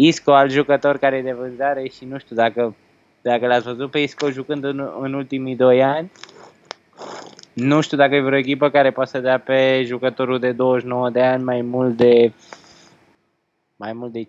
[0.00, 2.74] Isco, al jucător care e de vânzare și nu știu dacă,
[3.22, 6.12] dacă l-ați văzut pe Isco jucând în, în ultimii 2 ani,
[7.52, 11.22] nu știu dacă e vreo echipă care poate să dea pe jucătorul de 29 de
[11.22, 12.32] ani mai mult de
[13.76, 14.26] mai mult de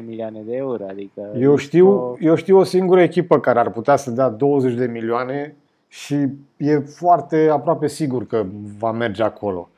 [0.00, 0.84] 5-6 milioane de euro.
[0.88, 4.86] Adică eu, știu, eu știu o singură echipă care ar putea să dea 20 de
[4.86, 5.56] milioane
[5.88, 8.46] și e foarte aproape sigur că
[8.78, 9.68] va merge acolo.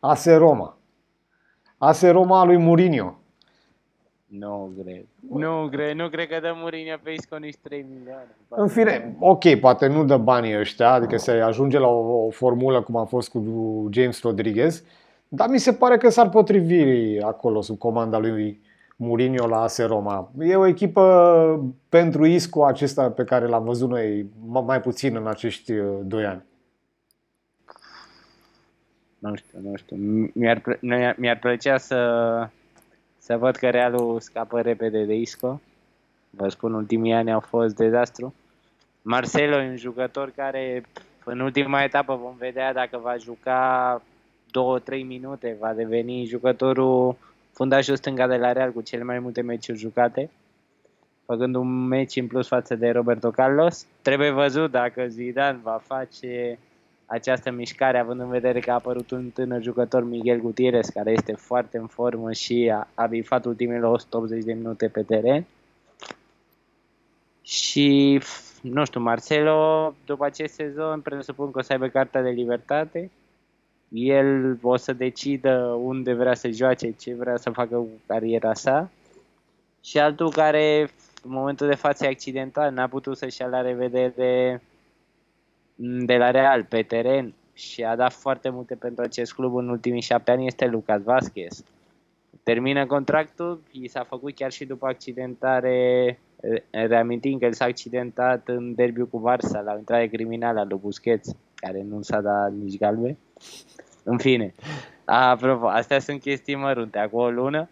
[0.00, 0.76] ASE Roma.
[1.78, 3.18] ASE Roma lui Mourinho.
[4.38, 5.04] Nu cred.
[5.30, 8.36] Nu cred, nu cred că dă Mourinho pe Isco nici 3 milioane.
[8.48, 12.82] În fine, ok, poate nu dă banii ăștia, adică se ajunge la o, o formulă
[12.82, 14.84] cum a fost cu James Rodriguez,
[15.28, 18.60] dar mi se pare că s-ar potrivi acolo sub comanda lui
[18.96, 20.30] Mourinho la AS Roma.
[20.38, 25.72] E o echipă pentru Isco acesta pe care l-am văzut noi mai puțin în acești
[25.72, 26.44] uh, doi ani.
[29.18, 29.96] Nu știu, nu știu.
[30.34, 30.78] Mi-ar,
[31.16, 31.96] mi-ar plăcea să,
[33.24, 35.60] să văd că Realul scapă repede de Isco.
[36.30, 38.34] Vă spun, ultimii ani au fost dezastru.
[39.02, 40.82] Marcelo e un jucător care
[41.24, 44.02] în ultima etapă vom vedea dacă va juca
[44.98, 47.16] 2-3 minute, va deveni jucătorul
[47.52, 50.30] fundașul stânga de la Real cu cele mai multe meciuri jucate,
[51.24, 53.86] făcând un meci în plus față de Roberto Carlos.
[54.02, 56.58] Trebuie văzut dacă Zidane va face
[57.14, 61.32] această mișcare, având în vedere că a apărut un tânăr jucător, Miguel Gutierrez, care este
[61.32, 65.44] foarte în formă și a, a bifat ultimele 180 de minute pe teren.
[67.42, 68.20] Și,
[68.62, 73.10] nu știu, Marcelo, după acest sezon, presupun că o să aibă cartea de libertate
[73.94, 78.90] el o să decidă unde vrea să joace, ce vrea să facă cu cariera sa
[79.80, 80.90] și altul care
[81.22, 84.62] în momentul de față e accidental, n-a putut să-și ia la revedere
[85.76, 90.00] de la Real pe teren și a dat foarte multe pentru acest club în ultimii
[90.00, 91.64] șapte ani este Lucas Vazquez.
[92.42, 96.18] Termină contractul, i s-a făcut chiar și după accidentare,
[96.70, 100.78] reamintim că el s-a accidentat în derbiu cu Varsa la o intrare criminală a lui
[100.82, 103.16] Busquets, care nu s-a dat nici galbe.
[104.02, 104.54] În fine.
[105.04, 106.98] Apropo, astea sunt chestii mărunte.
[106.98, 107.68] Acum o lună,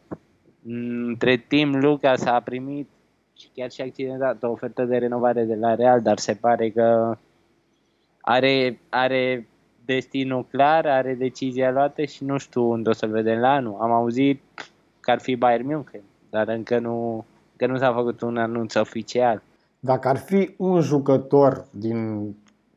[1.07, 2.88] între timp, Lucas a primit
[3.38, 7.17] și chiar și accidentat o ofertă de renovare de la Real, dar se pare că
[8.23, 9.47] are, are
[9.85, 13.79] destinul clar, are decizia luată și nu știu unde o să-l vedem la anul.
[13.81, 14.41] Am auzit
[15.01, 19.43] că ar fi Bayern München, dar încă nu, încă nu s-a făcut un anunț oficial.
[19.81, 22.29] Dacă ar fi un jucător din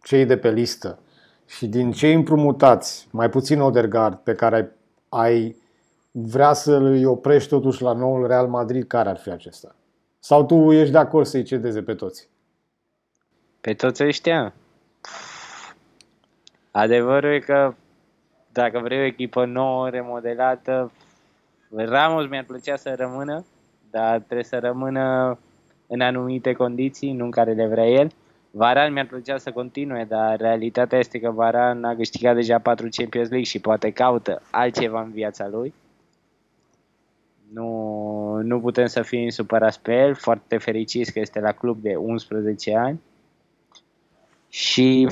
[0.03, 0.99] cei de pe listă
[1.47, 4.75] și din cei împrumutați, mai puțin Odergaard, pe care
[5.09, 5.55] ai
[6.11, 9.75] vrea să îi oprești totuși la noul Real Madrid, care ar fi acesta?
[10.19, 12.29] Sau tu ești de acord să-i cedeze pe toți?
[13.61, 14.53] Pe toți ăștia?
[16.75, 17.73] Adevărul e că
[18.51, 20.91] dacă vrei o echipă nouă, remodelată,
[21.75, 23.45] Ramos mi-ar plăcea să rămână,
[23.91, 25.37] dar trebuie să rămână
[25.87, 28.11] în anumite condiții, nu în care le vrea el.
[28.51, 33.29] Varan mi-ar plăcea să continue, dar realitatea este că Varan a câștigat deja 4 Champions
[33.29, 35.73] League și poate caută altceva în viața lui.
[37.53, 41.95] Nu, nu putem să fim supărați pe el, foarte fericiți că este la club de
[41.95, 43.01] 11 ani.
[44.49, 45.07] Și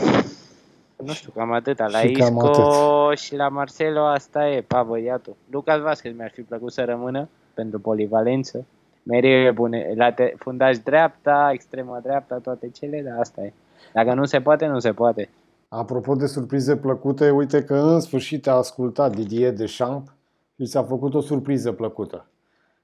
[1.05, 1.87] nu știu, cam atâta.
[1.87, 3.17] La și Isco atât.
[3.17, 5.35] și la Marcelo asta e, pa băiatul.
[5.51, 8.65] Lucas Vasquez mi-ar fi plăcut să rămână pentru polivalență
[9.03, 9.93] mereu e bune.
[9.95, 13.53] La te, fundaș dreapta, extrema dreapta, toate cele, dar asta e.
[13.93, 15.29] Dacă nu se poate, nu se poate.
[15.67, 20.11] Apropo de surprize plăcute, uite că în sfârșit a ascultat Didier Deschamps
[20.57, 22.25] și s-a făcut o surpriză plăcută.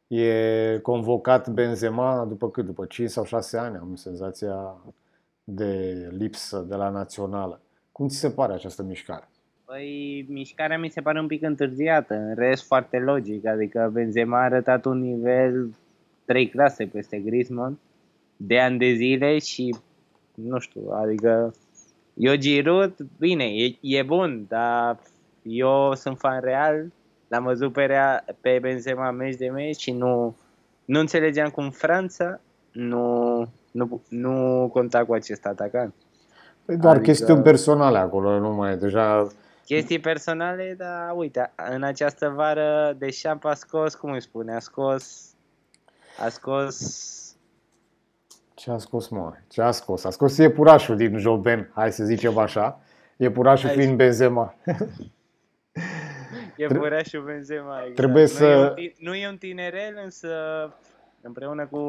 [0.08, 2.66] E convocat Benzema după cât?
[2.66, 4.76] După 5 sau 6 ani, am senzația
[5.44, 7.62] de lipsă de la națională.
[8.00, 9.30] Cum ți se pare această mișcare?
[9.66, 14.44] Păi, mișcarea mi se pare un pic întârziată, în rest foarte logic, adică Benzema a
[14.44, 15.76] arătat un nivel
[16.26, 17.80] trei clase peste Griezmann
[18.38, 19.76] de ani de zile și
[20.36, 21.54] nu știu, adică
[22.14, 25.00] eu Giroud, bine, e, e bun, dar
[25.42, 26.92] Eu sunt fan real,
[27.28, 30.38] l-am văzut pe, Real, pe Benzema meci de meci și nu,
[30.86, 33.40] nu înțelegeam cum Franța nu,
[33.72, 35.94] nu, nu conta cu acest atacant.
[36.70, 39.28] Păi doar Adică- chestiuni personale acolo, nu mai deja
[39.66, 45.34] Chestii personale, dar uite, în această vară Deschamps a scos, cum îi spune, a scos,
[46.20, 46.78] a scos,
[48.54, 49.34] Ce a scos, mă?
[49.48, 50.04] Ce a scos?
[50.04, 52.80] A scos iepurașul din Joben, hai să zicem așa.
[53.18, 54.56] Iepurașul Hai fiind să- Benzema.
[56.58, 57.78] e păreașul Benzema.
[57.80, 57.96] Exact.
[57.96, 60.30] Trebuie nu să- E un, ti- nu e un tinerel, însă
[61.22, 61.80] împreună cu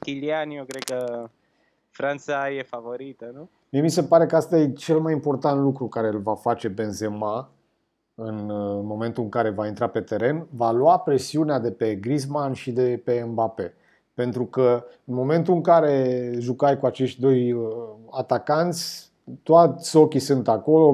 [0.00, 1.28] Kylian, eu cred că
[1.90, 3.50] Franța e favorită, nu?
[3.70, 6.68] Mie mi se pare că asta e cel mai important lucru care îl va face
[6.68, 7.50] Benzema
[8.14, 10.46] în uh, momentul în care va intra pe teren.
[10.50, 13.74] Va lua presiunea de pe Griezmann și de pe Mbappé.
[14.14, 17.62] Pentru că în momentul în care jucai cu acești doi uh,
[18.10, 20.92] atacanți, toți ochii sunt acolo.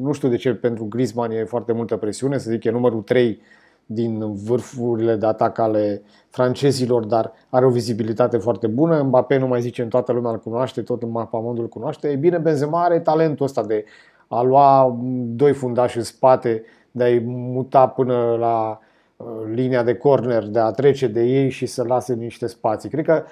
[0.00, 3.02] Nu știu de ce pentru Griezmann e foarte multă presiune, să zic că e numărul
[3.02, 3.40] 3
[3.86, 9.02] din vârfurile de atac ale francezilor, dar are o vizibilitate foarte bună.
[9.02, 12.08] Mbappé nu mai zicem, toată lumea îl cunoaște, tot în mapamondul îl cunoaște.
[12.08, 13.84] E bine, Benzema are talentul ăsta de
[14.28, 18.80] a lua doi fundași în spate, de a-i muta până la
[19.16, 22.88] uh, linia de corner, de a trece de ei și să lase niște spații.
[22.88, 23.24] Cred că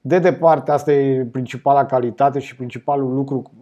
[0.00, 3.52] de departe asta e principala calitate și principalul lucru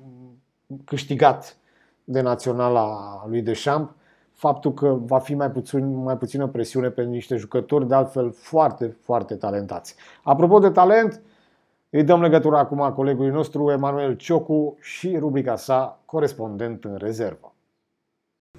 [0.84, 1.56] câștigat
[2.04, 2.96] de naționala
[3.28, 3.92] lui Deschamps,
[4.38, 8.96] faptul că va fi mai, puțin, mai puțină presiune pe niște jucători de altfel foarte,
[9.02, 9.94] foarte talentați.
[10.22, 11.20] Apropo de talent,
[11.90, 17.54] îi dăm legătura acum colegului nostru Emanuel Ciocu și rubrica sa corespondent în rezervă.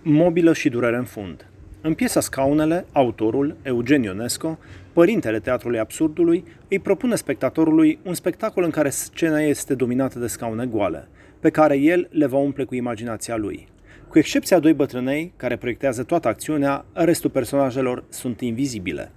[0.01, 1.49] Mobilă și durere în fund.
[1.81, 4.57] În piesa Scaunele, autorul, Eugen Ionesco,
[4.93, 10.65] părintele teatrului absurdului, îi propune spectatorului un spectacol în care scena este dominată de scaune
[10.65, 11.07] goale,
[11.39, 13.67] pe care el le va umple cu imaginația lui.
[14.09, 19.11] Cu excepția a doi bătrânei, care proiectează toată acțiunea, restul personajelor sunt invizibile.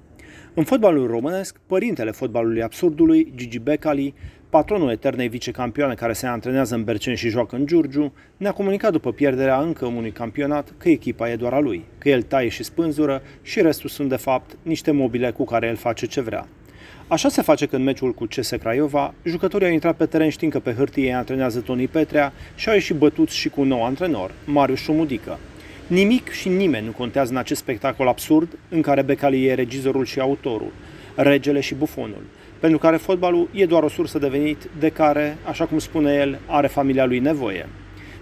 [0.55, 4.15] În fotbalul românesc, părintele fotbalului absurdului, Gigi Becali,
[4.51, 9.13] patronul eternei vicecampioane care se antrenează în Berceni și joacă în Giurgiu, ne-a comunicat după
[9.13, 13.23] pierderea încă unui campionat că echipa e doar a lui, că el taie și spânzură
[13.43, 16.49] și restul sunt de fapt niște mobile cu care el face ce vrea.
[17.09, 20.53] Așa se face că în meciul cu CS Craiova, jucătorii au intrat pe teren știind
[20.53, 23.85] că pe hârtie îi antrenează Toni Petrea și au ieșit bătuți și cu un nou
[23.85, 25.39] antrenor, Marius Șumudică.
[25.87, 30.21] Nimic și nimeni nu contează în acest spectacol absurd în care Becali e regizorul și
[30.21, 30.73] autorul,
[31.15, 32.23] regele și bufonul,
[32.61, 36.39] pentru care fotbalul e doar o sursă de venit de care, așa cum spune el,
[36.47, 37.69] are familia lui nevoie.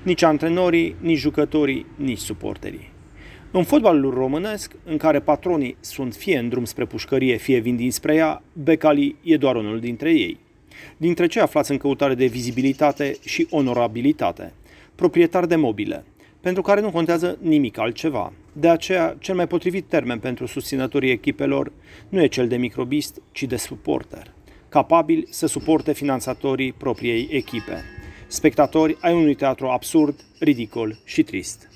[0.02, 2.89] Nici antrenorii, nici jucătorii, nici suporterii.
[3.52, 8.14] În fotbalul românesc, în care patronii sunt fie în drum spre pușcărie, fie vin dinspre
[8.14, 10.38] ea, Becali e doar unul dintre ei.
[10.96, 14.52] Dintre cei aflați în căutare de vizibilitate și onorabilitate,
[14.94, 16.04] proprietar de mobile,
[16.40, 18.32] pentru care nu contează nimic altceva.
[18.52, 21.72] De aceea, cel mai potrivit termen pentru susținătorii echipelor
[22.08, 24.34] nu e cel de microbist, ci de suporter,
[24.68, 27.82] capabil să suporte finanțatorii propriei echipe.
[28.26, 31.69] Spectatori ai unui teatru absurd, ridicol și trist.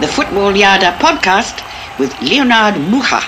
[0.00, 1.58] The Football Yada podcast
[1.98, 3.20] with Leonard Muha.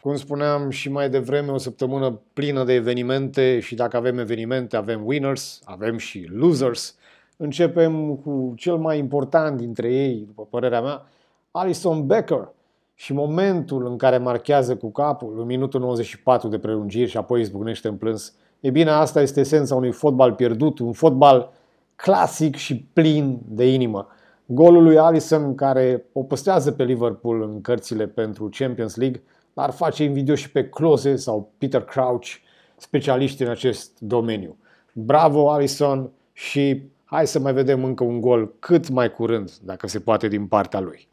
[0.00, 5.06] Cum spuneam și mai devreme, o săptămână plină de evenimente și dacă avem evenimente, avem
[5.06, 6.94] winners, avem și losers.
[7.36, 11.06] Începem cu cel mai important dintre ei, după părerea mea,
[11.50, 12.48] Alison Becker
[12.94, 17.88] și momentul în care marchează cu capul în minutul 94 de prelungiri și apoi izbucnește
[17.88, 18.34] în plâns.
[18.60, 21.52] E bine, asta este esența unui fotbal pierdut, un fotbal
[21.96, 24.08] clasic și plin de inimă.
[24.46, 29.22] Golul lui Alisson, care o păstrează pe Liverpool în cărțile pentru Champions League,
[29.54, 32.28] l-ar face invidios și pe Klose sau Peter Crouch,
[32.76, 34.56] specialiști în acest domeniu.
[34.92, 40.00] Bravo, Alisson, și hai să mai vedem încă un gol cât mai curând, dacă se
[40.00, 41.08] poate, din partea lui.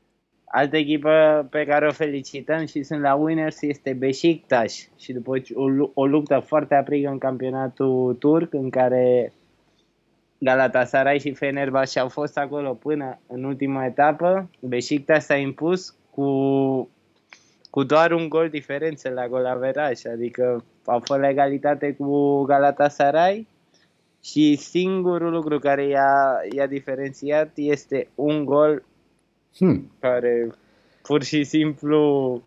[0.52, 5.68] Altă echipă pe care o felicităm și sunt la Winners este Beşiktaş și după o,
[5.68, 9.34] lu- o luptă foarte aprigă în campionatul turc în care
[10.40, 14.50] Galatasaray și Fenerbahce au fost acolo până în ultima etapă.
[14.60, 16.30] Beşiktaş s-a impus cu,
[17.70, 23.48] cu doar un gol diferență la gol averaj, adică au fost la egalitate cu Galatasaray
[24.24, 28.84] și singurul lucru care i-a, i-a diferențiat este un gol
[29.58, 29.92] Hmm.
[30.00, 30.54] care
[31.02, 31.98] pur și simplu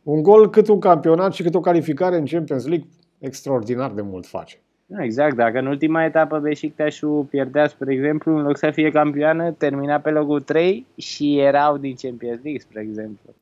[0.02, 2.88] Un gol cât un campionat și cât o calificare în Champions League
[3.18, 4.60] extraordinar de mult face.
[4.92, 9.52] Nu, exact, dacă în ultima etapă Beşiktaşul pierdea, spre exemplu, în loc să fie campioană,
[9.52, 13.34] termina pe locul 3 și erau din Champions League, spre exemplu.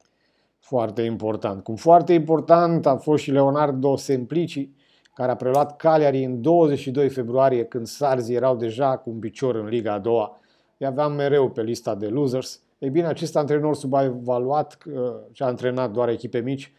[0.59, 1.63] Foarte important.
[1.63, 4.69] Cum foarte important a fost și Leonardo Semplici,
[5.15, 9.67] care a preluat Cagliari în 22 februarie, când Sarzi erau deja cu un picior în
[9.67, 10.41] Liga a doua.
[10.77, 12.61] I aveam mereu pe lista de losers.
[12.79, 14.79] Ei bine, acest antrenor subevaluat,
[15.33, 16.73] ce a antrenat doar echipe mici,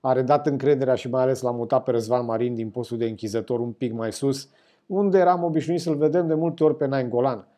[0.00, 3.60] a redat încrederea și mai ales l-a mutat pe Răzvan Marin din postul de închizător
[3.60, 4.48] un pic mai sus,
[4.86, 7.48] unde eram obișnuit să-l vedem de multe ori pe Nainggolan.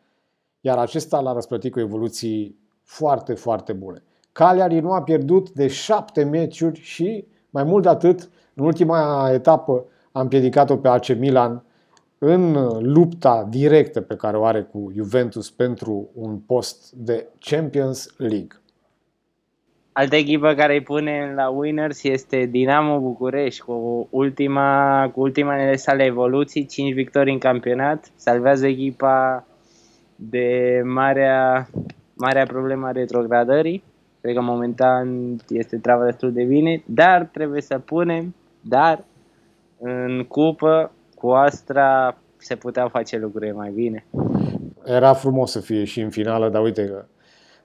[0.61, 4.03] Iar acesta l-a răsplătit cu evoluții foarte, foarte bune.
[4.31, 9.85] Cagliari nu a pierdut de șapte meciuri și, mai mult de atât, în ultima etapă
[10.11, 11.63] a împiedicat-o pe AC Milan
[12.17, 18.60] în lupta directă pe care o are cu Juventus pentru un post de Champions League.
[19.93, 26.03] Altă echipă care îi pune la winners este Dinamo București cu, ultima, cu ultimele sale
[26.03, 29.45] evoluții, 5 victorii în campionat, salvează echipa
[30.15, 31.69] de marea,
[32.13, 33.83] marea problemă a retrogradării.
[34.21, 39.03] Cred că momentan este treaba destul de bine, dar trebuie să punem, dar
[39.79, 44.05] în cupă cu Astra se puteau face lucruri mai bine.
[44.85, 47.05] Era frumos să fie și în finală, dar uite că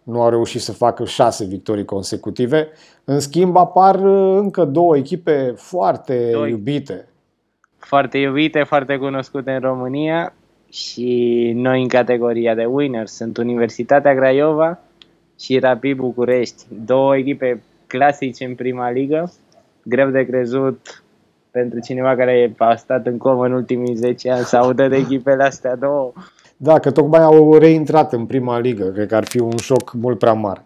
[0.07, 2.68] nu au reușit să facă șase victorii consecutive.
[3.04, 6.50] În schimb, apar uh, încă două echipe foarte Doi.
[6.50, 7.09] iubite.
[7.78, 10.34] Foarte iubite, foarte cunoscute în România
[10.70, 14.78] și noi în categoria de winners sunt Universitatea Craiova
[15.40, 16.64] și Rapid București.
[16.84, 19.32] Două echipe clasice în prima ligă,
[19.82, 21.02] greu de crezut
[21.50, 25.42] pentru cineva care a stat în comă în ultimii 10 ani să audă de echipele
[25.42, 26.12] astea două.
[26.57, 28.84] Da, că tocmai au reintrat în prima ligă.
[28.84, 30.64] Cred că ar fi un șoc mult prea mare.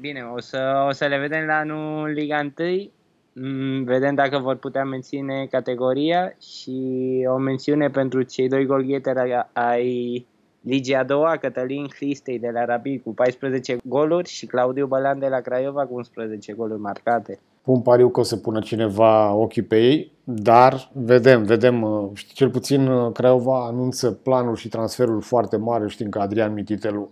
[0.00, 2.90] Bine, o să, o să le vedem la anul Liga 1.
[3.32, 6.80] Mm, vedem dacă vor putea menține categoria și
[7.28, 10.26] o mențiune pentru cei doi golgheteri ai
[10.60, 15.28] Ligii a doua, Cătălin Cristei de la Rapid cu 14 goluri și Claudiu Bălan de
[15.28, 17.38] la Craiova cu 11 goluri marcate.
[17.62, 22.50] Pun pariu că o să pună cineva ochii pe ei, dar vedem, vedem, uh, cel
[22.50, 27.10] puțin uh, Craiova anunță planul și transferul foarte mare, știm că Adrian Mititelu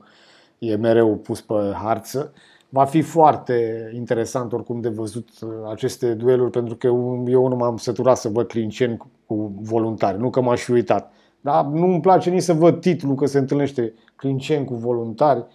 [0.58, 2.32] e mereu pus pe harță.
[2.68, 6.86] Va fi foarte interesant oricum de văzut uh, aceste dueluri, pentru că
[7.26, 8.96] eu nu m-am săturat să văd clinceni
[9.26, 11.12] cu voluntari, nu că m-aș fi uitat.
[11.40, 15.46] Dar nu îmi place nici să văd titlul că se întâlnește Clincen cu voluntari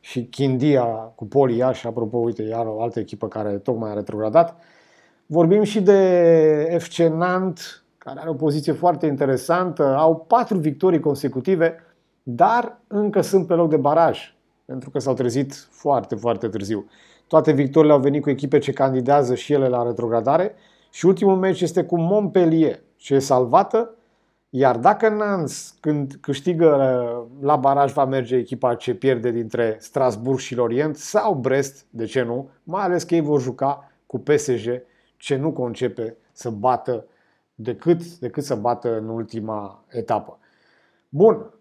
[0.00, 0.84] și Chindia
[1.14, 4.56] cu Poli Iași, apropo, uite, iar o altă echipă care tocmai a retrogradat.
[5.26, 9.96] Vorbim și de FC Nant, care are o poziție foarte interesantă.
[9.96, 11.74] Au patru victorii consecutive,
[12.22, 14.34] dar încă sunt pe loc de baraj,
[14.64, 16.88] pentru că s-au trezit foarte, foarte târziu.
[17.26, 20.54] Toate victoriile au venit cu echipe ce candidează și ele la retrogradare
[20.90, 23.94] și ultimul meci este cu Montpellier, ce e salvată
[24.50, 30.38] iar dacă Nans când câștigă uh, la baraj va merge echipa ce pierde dintre Strasburg
[30.38, 34.82] și Lorient sau Brest, de ce nu, mai ales că ei vor juca cu PSG
[35.16, 37.06] ce nu concepe să bată
[37.54, 40.38] decât, decât să bată în ultima etapă.
[41.08, 41.54] Bun,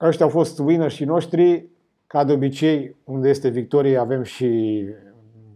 [0.00, 1.68] ăștia au fost winner și noștri.
[2.06, 4.84] Ca de obicei, unde este victorie, avem și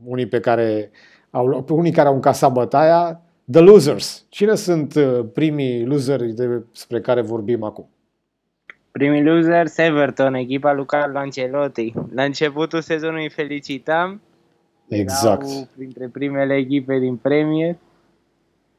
[0.04, 0.90] unii pe care
[1.30, 4.26] au, unii care au încasat bătaia, The Losers.
[4.28, 7.88] Cine sunt uh, primii loseri despre care vorbim acum?
[8.90, 11.92] Primii losers, Everton, echipa lui Carlo Ancelotti.
[12.14, 14.20] La începutul sezonului îi felicitam.
[14.88, 15.42] Exact.
[15.42, 17.76] Erau printre primele echipe din Premier.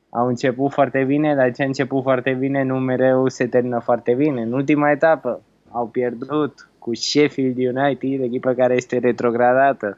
[0.10, 4.14] Au început foarte bine, dar ce a început foarte bine nu mereu se termină foarte
[4.14, 4.42] bine.
[4.42, 9.96] În ultima etapă au pierdut cu Sheffield United, echipă care este retrogradată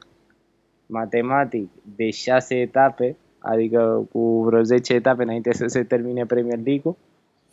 [0.86, 6.96] matematic de șase etape adică cu vreo 10 etape înainte să se termine Premier League-ul,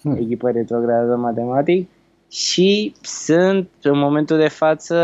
[0.02, 0.16] hmm.
[0.16, 1.90] echipă retrogradată matematic
[2.32, 4.96] și sunt în momentul de față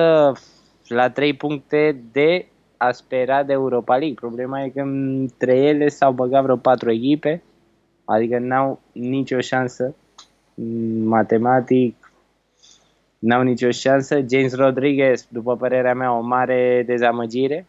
[0.87, 2.45] la 3 puncte de
[2.77, 4.15] a spera de Europa League.
[4.15, 7.43] Problema e că între ele s-au băgat vreo 4 echipe,
[8.05, 9.95] adică n-au nicio șansă
[11.03, 12.11] matematic,
[13.19, 14.15] n-au nicio șansă.
[14.29, 17.65] James Rodriguez, după părerea mea, o mare dezamăgire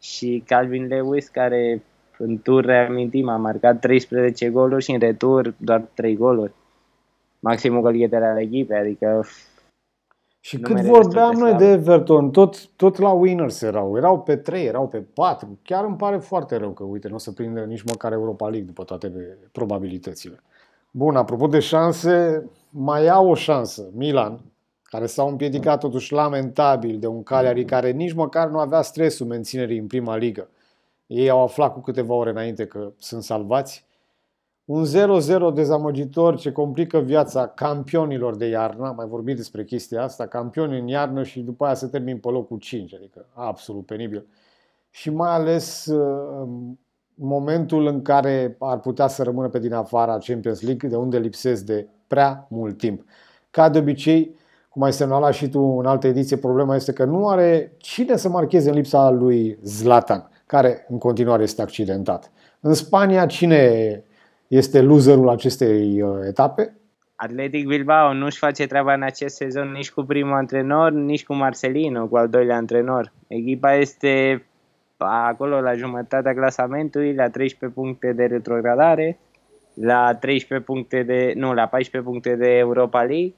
[0.00, 1.82] și Calvin Lewis, care
[2.20, 6.52] în tur, reamintim, a marcat 13 goluri și în retur doar 3 goluri.
[7.38, 9.24] Maximul golgheter al echipei, adică...
[10.42, 13.96] Și cât vorbeam noi de Everton, tot, tot la winners erau.
[13.96, 15.58] Erau pe 3, erau pe 4.
[15.62, 18.66] Chiar îmi pare foarte rău că, uite, nu o să prindă nici măcar Europa League
[18.66, 20.42] după toate probabilitățile.
[20.90, 23.90] Bun, apropo de șanse, mai au o șansă.
[23.94, 24.40] Milan,
[24.82, 29.78] care s-au împiedicat totuși lamentabil de un Cagliari care nici măcar nu avea stresul menținerii
[29.78, 30.48] în prima ligă.
[31.10, 33.86] Ei au aflat cu câteva ore înainte că sunt salvați.
[34.64, 40.26] Un 0-0 dezamăgitor ce complică viața campionilor de iarnă, am mai vorbit despre chestia asta,
[40.26, 44.26] campioni în iarnă și după aia se termin pe locul 5, adică absolut penibil.
[44.90, 46.48] Și mai ales uh,
[47.14, 51.64] momentul în care ar putea să rămână pe din afara Champions League, de unde lipsesc
[51.64, 53.04] de prea mult timp.
[53.50, 54.34] Ca de obicei,
[54.68, 58.28] cum ai semnalat și tu în altă ediție, problema este că nu are cine să
[58.28, 62.30] marcheze în lipsa lui Zlatan, care în continuare este accidentat.
[62.60, 64.04] În Spania, cine
[64.48, 66.76] este loserul acestei uh, etape?
[67.14, 72.06] Atletic Bilbao nu-și face treaba în acest sezon nici cu primul antrenor, nici cu Marcelino,
[72.06, 73.12] cu al doilea antrenor.
[73.26, 74.44] Echipa este
[74.96, 79.18] acolo la jumătatea clasamentului, la 13 puncte de retrogradare,
[79.74, 83.34] la 13 puncte de, nu, la 14 puncte de Europa League.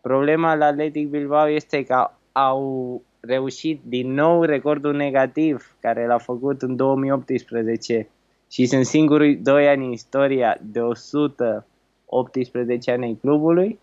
[0.00, 6.62] Problema la Atletic Bilbao este că au reușit din nou recordul negativ care l-a făcut
[6.62, 8.08] în 2018
[8.50, 13.78] și sunt singurii doi ani în istoria de 118 ani ai clubului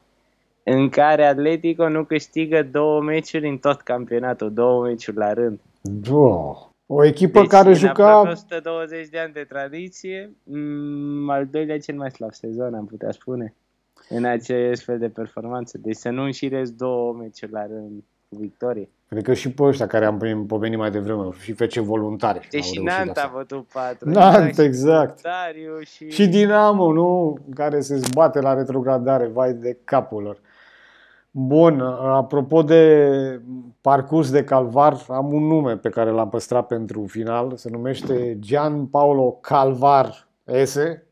[0.64, 5.60] în care Atletico nu câștigă două meciuri în tot campionatul, două meciuri la rând.
[5.82, 6.70] Da.
[6.86, 7.92] O echipă deci, care în juca...
[7.92, 13.12] aproape 120 de ani de tradiție, m- al doilea cel mai slab sezon, am putea
[13.12, 13.54] spune,
[14.10, 15.78] în acest fel de performanță.
[15.78, 18.90] Deci să nu înșirezi două meciuri la rând cu victorie.
[19.08, 22.48] Cred că și pe ăștia care am prim- pomenit mai devreme, și FC voluntari.
[22.52, 23.32] Deci au și reușit Nanta a asta.
[23.38, 24.10] bătut 4.
[24.10, 25.22] Nanta, exact.
[25.22, 26.10] Voluntariu și...
[26.10, 27.38] Și Dinamo, nu?
[27.56, 30.38] Care se zbate la retrogradare, vai de capul lor.
[31.32, 33.42] Bun, apropo de
[33.82, 38.86] parcurs de calvar, am un nume pe care l-am păstrat pentru final, se numește Gian
[38.86, 41.06] Paolo Calvar Ese.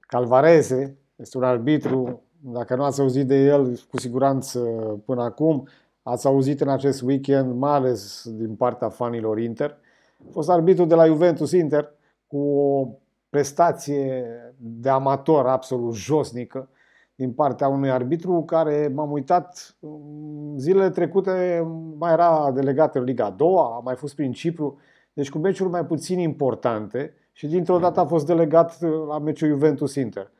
[0.00, 4.58] Calvarese, este un arbitru, dacă nu ați auzit de el, cu siguranță
[5.04, 5.68] până acum,
[6.08, 9.78] ați auzit în acest weekend, mai ales din partea fanilor Inter.
[10.18, 11.92] A fost arbitru de la Juventus Inter,
[12.26, 12.88] cu o
[13.30, 14.24] prestație
[14.56, 16.68] de amator absolut josnică
[17.14, 21.66] din partea unui arbitru care m-am uitat mm, zilele trecute
[21.98, 24.78] mai era delegat în Liga a doua, a mai fost prin Cipru,
[25.12, 29.48] deci cu meciuri mai puțin importante și dintr-o dată a fost delegat uh, la meciul
[29.48, 30.30] Juventus-Inter.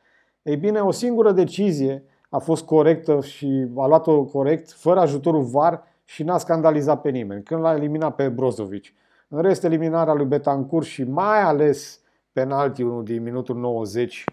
[0.41, 5.83] Ei bine, o singură decizie a fost corectă și a luat-o corect, fără ajutorul VAR
[6.03, 8.85] și n-a scandalizat pe nimeni, când l-a eliminat pe Brozovic.
[9.27, 11.99] În rest, eliminarea lui Betancourt și mai ales
[12.31, 14.23] penaltiul din minutul 90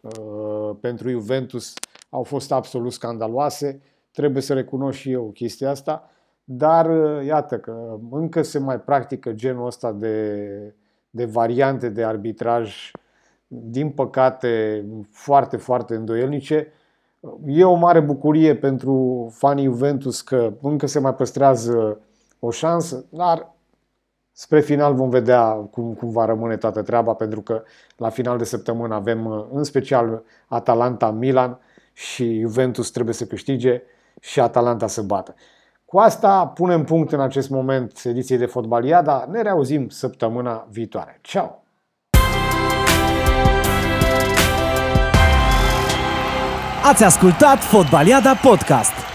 [0.00, 1.74] uh, pentru Juventus
[2.10, 3.82] au fost absolut scandaloase.
[4.12, 6.10] Trebuie să recunosc și eu chestia asta.
[6.44, 10.74] Dar uh, iată că încă se mai practică genul ăsta de,
[11.10, 12.90] de variante de arbitraj,
[13.46, 16.72] din păcate, foarte, foarte îndoielnice.
[17.46, 22.00] E o mare bucurie pentru fanii Juventus că încă se mai păstrează
[22.38, 23.54] o șansă, dar
[24.32, 27.62] spre final vom vedea cum, cum va rămâne toată treaba, pentru că
[27.96, 31.58] la final de săptămână avem în special Atalanta-Milan
[31.92, 33.82] și Juventus trebuie să câștige
[34.20, 35.34] și Atalanta să bată.
[35.84, 39.26] Cu asta punem punct în acest moment ediției de Fotbaliada.
[39.30, 41.18] Ne reauzim săptămâna viitoare.
[41.22, 41.62] Ciao!
[46.82, 49.09] Ați ascultat Fotbaliada Podcast.